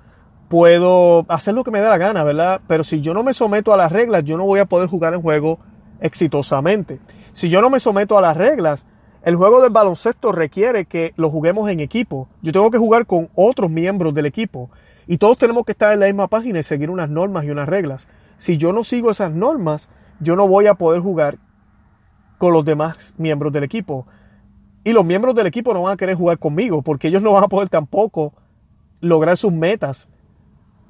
[0.51, 2.59] Puedo hacer lo que me dé la gana, ¿verdad?
[2.67, 5.13] Pero si yo no me someto a las reglas, yo no voy a poder jugar
[5.13, 5.59] el juego
[6.01, 6.99] exitosamente.
[7.31, 8.85] Si yo no me someto a las reglas,
[9.23, 12.27] el juego del baloncesto requiere que lo juguemos en equipo.
[12.41, 14.69] Yo tengo que jugar con otros miembros del equipo.
[15.07, 17.69] Y todos tenemos que estar en la misma página y seguir unas normas y unas
[17.69, 18.09] reglas.
[18.37, 19.87] Si yo no sigo esas normas,
[20.19, 21.37] yo no voy a poder jugar
[22.37, 24.05] con los demás miembros del equipo.
[24.83, 27.45] Y los miembros del equipo no van a querer jugar conmigo porque ellos no van
[27.45, 28.33] a poder tampoco
[28.99, 30.09] lograr sus metas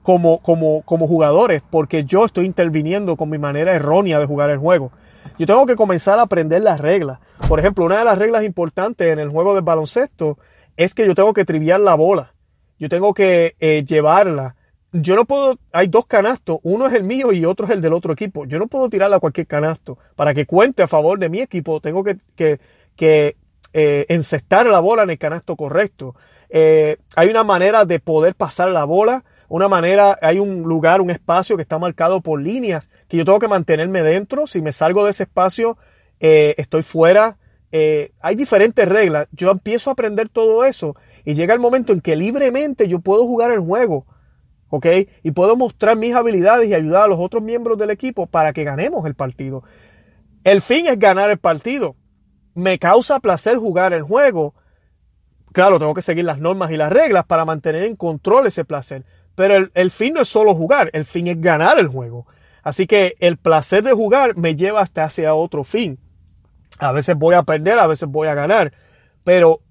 [0.04, 4.58] como, como, como jugadores, porque yo estoy interviniendo con mi manera errónea de jugar el
[4.58, 4.92] juego.
[5.38, 7.20] Yo tengo que comenzar a aprender las reglas.
[7.48, 10.38] Por ejemplo, una de las reglas importantes en el juego del baloncesto
[10.78, 12.34] es que yo tengo que triviar la bola.
[12.80, 14.56] Yo tengo que eh, llevarla.
[14.94, 17.94] Yo no puedo, hay dos canastos, uno es el mío y otro es el del
[17.94, 18.46] otro equipo.
[18.46, 19.98] Yo no puedo tirarla a cualquier canasto.
[20.16, 22.60] Para que cuente a favor de mi equipo, tengo que, que,
[22.96, 23.38] que
[23.74, 26.16] eh, encestar la bola en el canasto correcto.
[26.50, 29.24] Eh, hay una manera de poder pasar la bola,
[29.54, 33.40] una manera, hay un lugar, un espacio que está marcado por líneas que yo tengo
[33.40, 34.48] que mantenerme dentro.
[34.48, 35.78] Si me salgo de ese espacio,
[36.20, 37.38] eh, estoy fuera.
[37.72, 39.28] hay diferentes reglas.
[39.32, 40.96] Yo empiezo a aprender todo eso
[41.26, 44.06] y llega el momento en que libremente yo puedo jugar el juego.
[44.70, 44.88] ¿Ok?
[45.24, 48.64] Y puedo mostrar mis habilidades y ayudar a los otros miembros del equipo para que
[48.64, 49.64] ganemos el partido.
[50.46, 51.96] El fin es ganar el partido.
[52.56, 54.56] Me causa placer jugar el juego.
[55.52, 59.04] Claro, tengo que seguir las normas y las reglas para mantener en control ese placer.
[59.36, 62.28] Pero el, fin no es solo jugar, el fin es ganar el juego.
[62.64, 66.00] Así que el placer de jugar me lleva hasta hacia otro fin.
[66.80, 68.74] A veces voy a perder, a veces voy a ganar.
[69.24, 69.62] Pero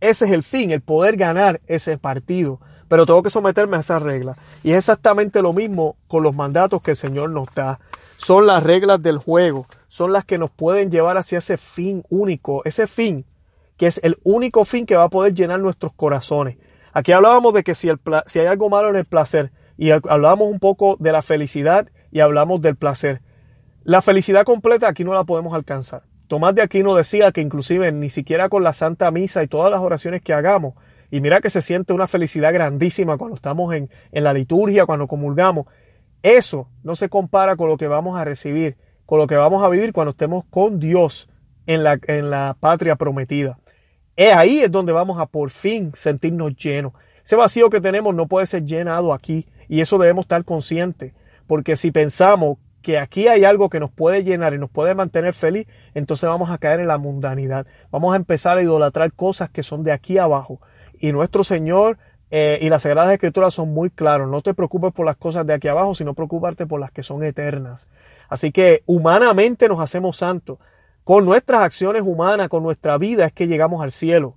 [0.00, 2.60] ese es el fin, el poder ganar ese partido.
[2.88, 4.36] Pero tengo que someterme a esas reglas.
[4.62, 7.80] Y es exactamente lo mismo con los mandatos que el Señor nos da.
[8.18, 9.66] Son las reglas del juego.
[9.88, 12.62] Son las que nos pueden llevar hacia ese fin único.
[12.64, 13.24] Ese fin
[13.82, 16.56] que es el único fin que va a poder llenar nuestros corazones.
[16.92, 20.96] Aquí hablábamos de que si, hay algo malo en el placer, y hablábamos un poco
[21.00, 23.22] de la felicidad y hablamos del placer.
[23.82, 26.02] La felicidad completa aquí no la podemos alcanzar.
[26.28, 29.80] Tomás de Aquino decía que inclusive ni siquiera con la Santa Misa y todas las
[29.80, 30.74] oraciones que hagamos,
[31.10, 35.66] y mira que se siente una felicidad grandísima cuando estamos en, la liturgia, cuando comulgamos,
[36.22, 38.76] eso no se compara con lo que vamos a recibir,
[39.06, 41.28] con lo que vamos a vivir cuando estemos con Dios
[41.66, 43.58] en la patria prometida.
[44.16, 46.92] Es ahí es donde vamos a por fin sentirnos llenos.
[47.24, 51.14] Ese vacío que tenemos no puede ser llenado aquí y eso debemos estar conscientes,
[51.46, 55.34] porque si pensamos que aquí hay algo que nos puede llenar y nos puede mantener
[55.34, 57.66] feliz, entonces vamos a caer en la mundanidad.
[57.90, 60.60] Vamos a empezar a idolatrar cosas que son de aquí abajo.
[61.00, 61.98] Y nuestro Señor
[62.30, 64.28] eh, y las Sagradas Escrituras son muy claros.
[64.28, 67.22] No te preocupes por las cosas de aquí abajo, sino preocuparte por las que son
[67.24, 67.88] eternas.
[68.28, 70.58] Así que humanamente nos hacemos santos.
[71.04, 74.36] Con nuestras acciones humanas, con nuestra vida, es que llegamos al cielo.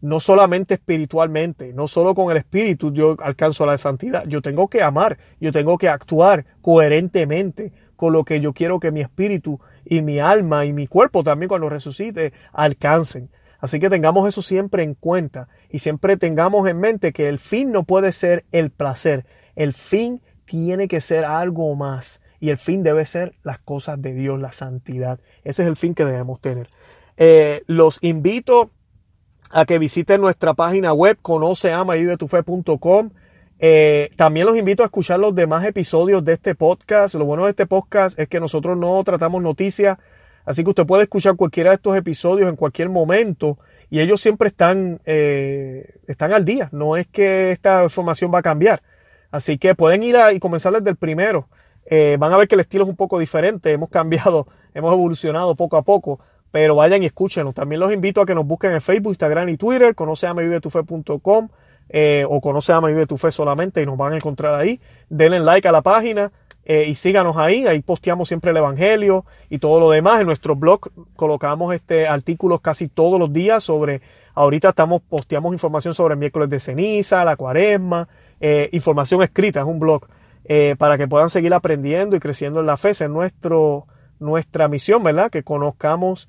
[0.00, 4.24] No solamente espiritualmente, no solo con el espíritu yo alcanzo la santidad.
[4.26, 8.92] Yo tengo que amar, yo tengo que actuar coherentemente con lo que yo quiero que
[8.92, 13.30] mi espíritu y mi alma y mi cuerpo también cuando resucite alcancen.
[13.58, 17.72] Así que tengamos eso siempre en cuenta y siempre tengamos en mente que el fin
[17.72, 19.24] no puede ser el placer,
[19.56, 24.12] el fin tiene que ser algo más y el fin debe ser las cosas de
[24.12, 25.18] Dios, la santidad.
[25.44, 26.68] Ese es el fin que debemos tener.
[27.16, 28.70] Eh, los invito
[29.50, 33.08] a que visiten nuestra página web conoceamavivetufe.com
[33.58, 37.14] eh, también los invito a escuchar los demás episodios de este podcast.
[37.14, 39.96] Lo bueno de este podcast es que nosotros no tratamos noticias,
[40.44, 44.48] así que usted puede escuchar cualquiera de estos episodios en cualquier momento y ellos siempre
[44.48, 46.68] están, eh, están al día.
[46.72, 48.82] No es que esta información va a cambiar.
[49.30, 51.48] Así que pueden ir a, y comenzar desde el primero.
[51.86, 53.72] Eh, van a ver que el estilo es un poco diferente.
[53.72, 56.20] Hemos cambiado, hemos evolucionado poco a poco.
[56.50, 57.52] Pero vayan y escúchenlo.
[57.52, 59.94] También los invito a que nos busquen en Facebook, Instagram y Twitter.
[59.94, 60.34] Conoce a
[61.90, 64.80] eh, o conoce a Vive tu solamente y nos van a encontrar ahí.
[65.08, 66.32] Denle like a la página
[66.64, 67.66] eh, y síganos ahí.
[67.66, 70.20] Ahí posteamos siempre el Evangelio y todo lo demás.
[70.20, 74.00] En nuestro blog colocamos este artículos casi todos los días sobre.
[74.34, 78.08] Ahorita estamos posteamos información sobre miércoles de ceniza, la cuaresma,
[78.40, 80.06] eh, información escrita, es un blog
[80.78, 82.90] para que puedan seguir aprendiendo y creciendo en la fe.
[82.90, 83.86] Esa es nuestro,
[84.18, 85.30] nuestra misión, ¿verdad?
[85.30, 86.28] Que conozcamos,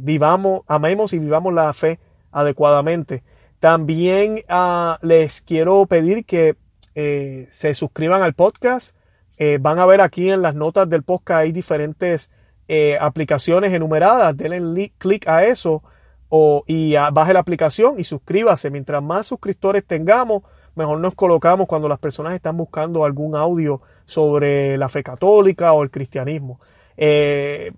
[0.00, 1.98] vivamos, amemos y vivamos la fe
[2.30, 3.22] adecuadamente.
[3.60, 6.56] También ah, les quiero pedir que
[6.94, 8.94] eh, se suscriban al podcast.
[9.36, 12.30] Eh, van a ver aquí en las notas del podcast hay diferentes
[12.68, 14.36] eh, aplicaciones enumeradas.
[14.36, 15.82] Denle clic a eso
[16.28, 18.70] o, y baje la aplicación y suscríbase.
[18.70, 20.42] Mientras más suscriptores tengamos,
[20.78, 25.82] mejor nos colocamos cuando las personas están buscando algún audio sobre la fe católica o
[25.82, 26.60] el cristianismo.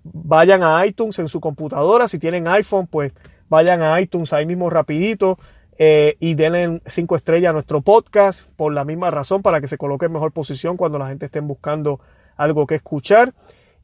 [0.03, 2.07] vayan a iTunes en su computadora.
[2.07, 3.11] Si tienen iPhone, pues
[3.49, 5.37] vayan a iTunes ahí mismo rapidito
[5.83, 9.79] eh, y denle cinco estrellas a nuestro podcast por la misma razón para que se
[9.79, 11.99] coloque en mejor posición cuando la gente esté buscando
[12.37, 13.33] algo que escuchar.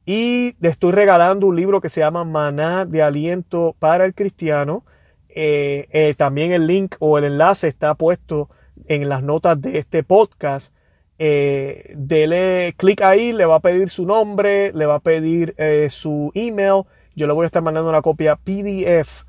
[0.05, 4.85] Y le estoy regalando un libro que se llama Maná de Aliento para el Cristiano.
[5.27, 8.49] Eh, eh, también el link o el enlace está puesto
[8.87, 10.73] en las notas de este podcast.
[11.17, 15.55] dele clic ahí, le va a pedir su nombre, le va a pedir
[15.89, 16.83] su email.
[17.15, 19.25] Yo le voy a estar mandando una copia PDF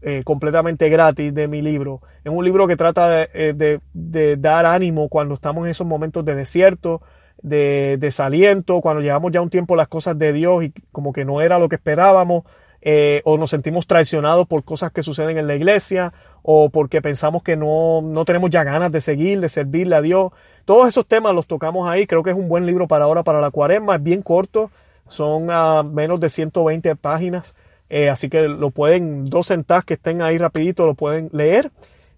[0.00, 2.00] eh, completamente gratis de mi libro.
[2.22, 6.24] Es un libro que trata de, eh, de, dar ánimo cuando estamos en esos momentos
[6.24, 7.02] de desierto,
[7.42, 11.40] de desaliento, cuando llevamos ya un tiempo las cosas de Dios y como que no
[11.40, 12.44] era lo que esperábamos,
[12.80, 17.42] eh, o nos sentimos traicionados por cosas que suceden en la iglesia, o porque pensamos
[17.42, 20.32] que no, no tenemos ya ganas de seguir, de servirle a Dios.
[20.64, 22.06] Todos esos temas los tocamos ahí.
[22.06, 23.96] Creo que es un buen libro para ahora, para la cuaresma.
[23.96, 24.70] Es bien corto,
[25.08, 27.54] son a menos de 120 páginas.
[27.90, 31.70] Eh, así que lo pueden, dos centavos que estén ahí rapidito, lo pueden leer.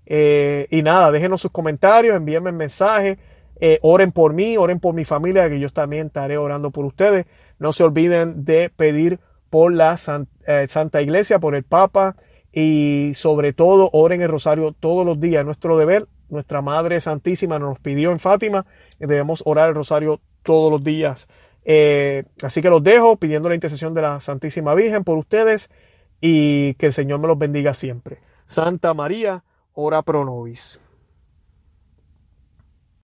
[0.07, 3.19] Eh, y nada, déjenos sus comentarios, envíenme mensajes,
[3.61, 7.27] eh, oren por mí, oren por mi familia, que yo también estaré orando por ustedes.
[7.59, 12.17] No se olviden de pedir por la Santa Iglesia, por el Papa
[12.53, 15.45] y sobre todo oren el rosario todos los días.
[15.45, 18.67] Nuestro deber, nuestra Madre Santísima nos pidió en Fátima,
[18.99, 21.29] debemos orar el rosario todos los días.
[21.65, 25.71] Eh, así que los dejo pidiendo la intercesión de la Santísima Virgen por ustedes
[26.21, 28.19] y que el Señor me los bendiga siempre.
[28.47, 29.45] Santa María,
[29.75, 30.81] ora pro nobis.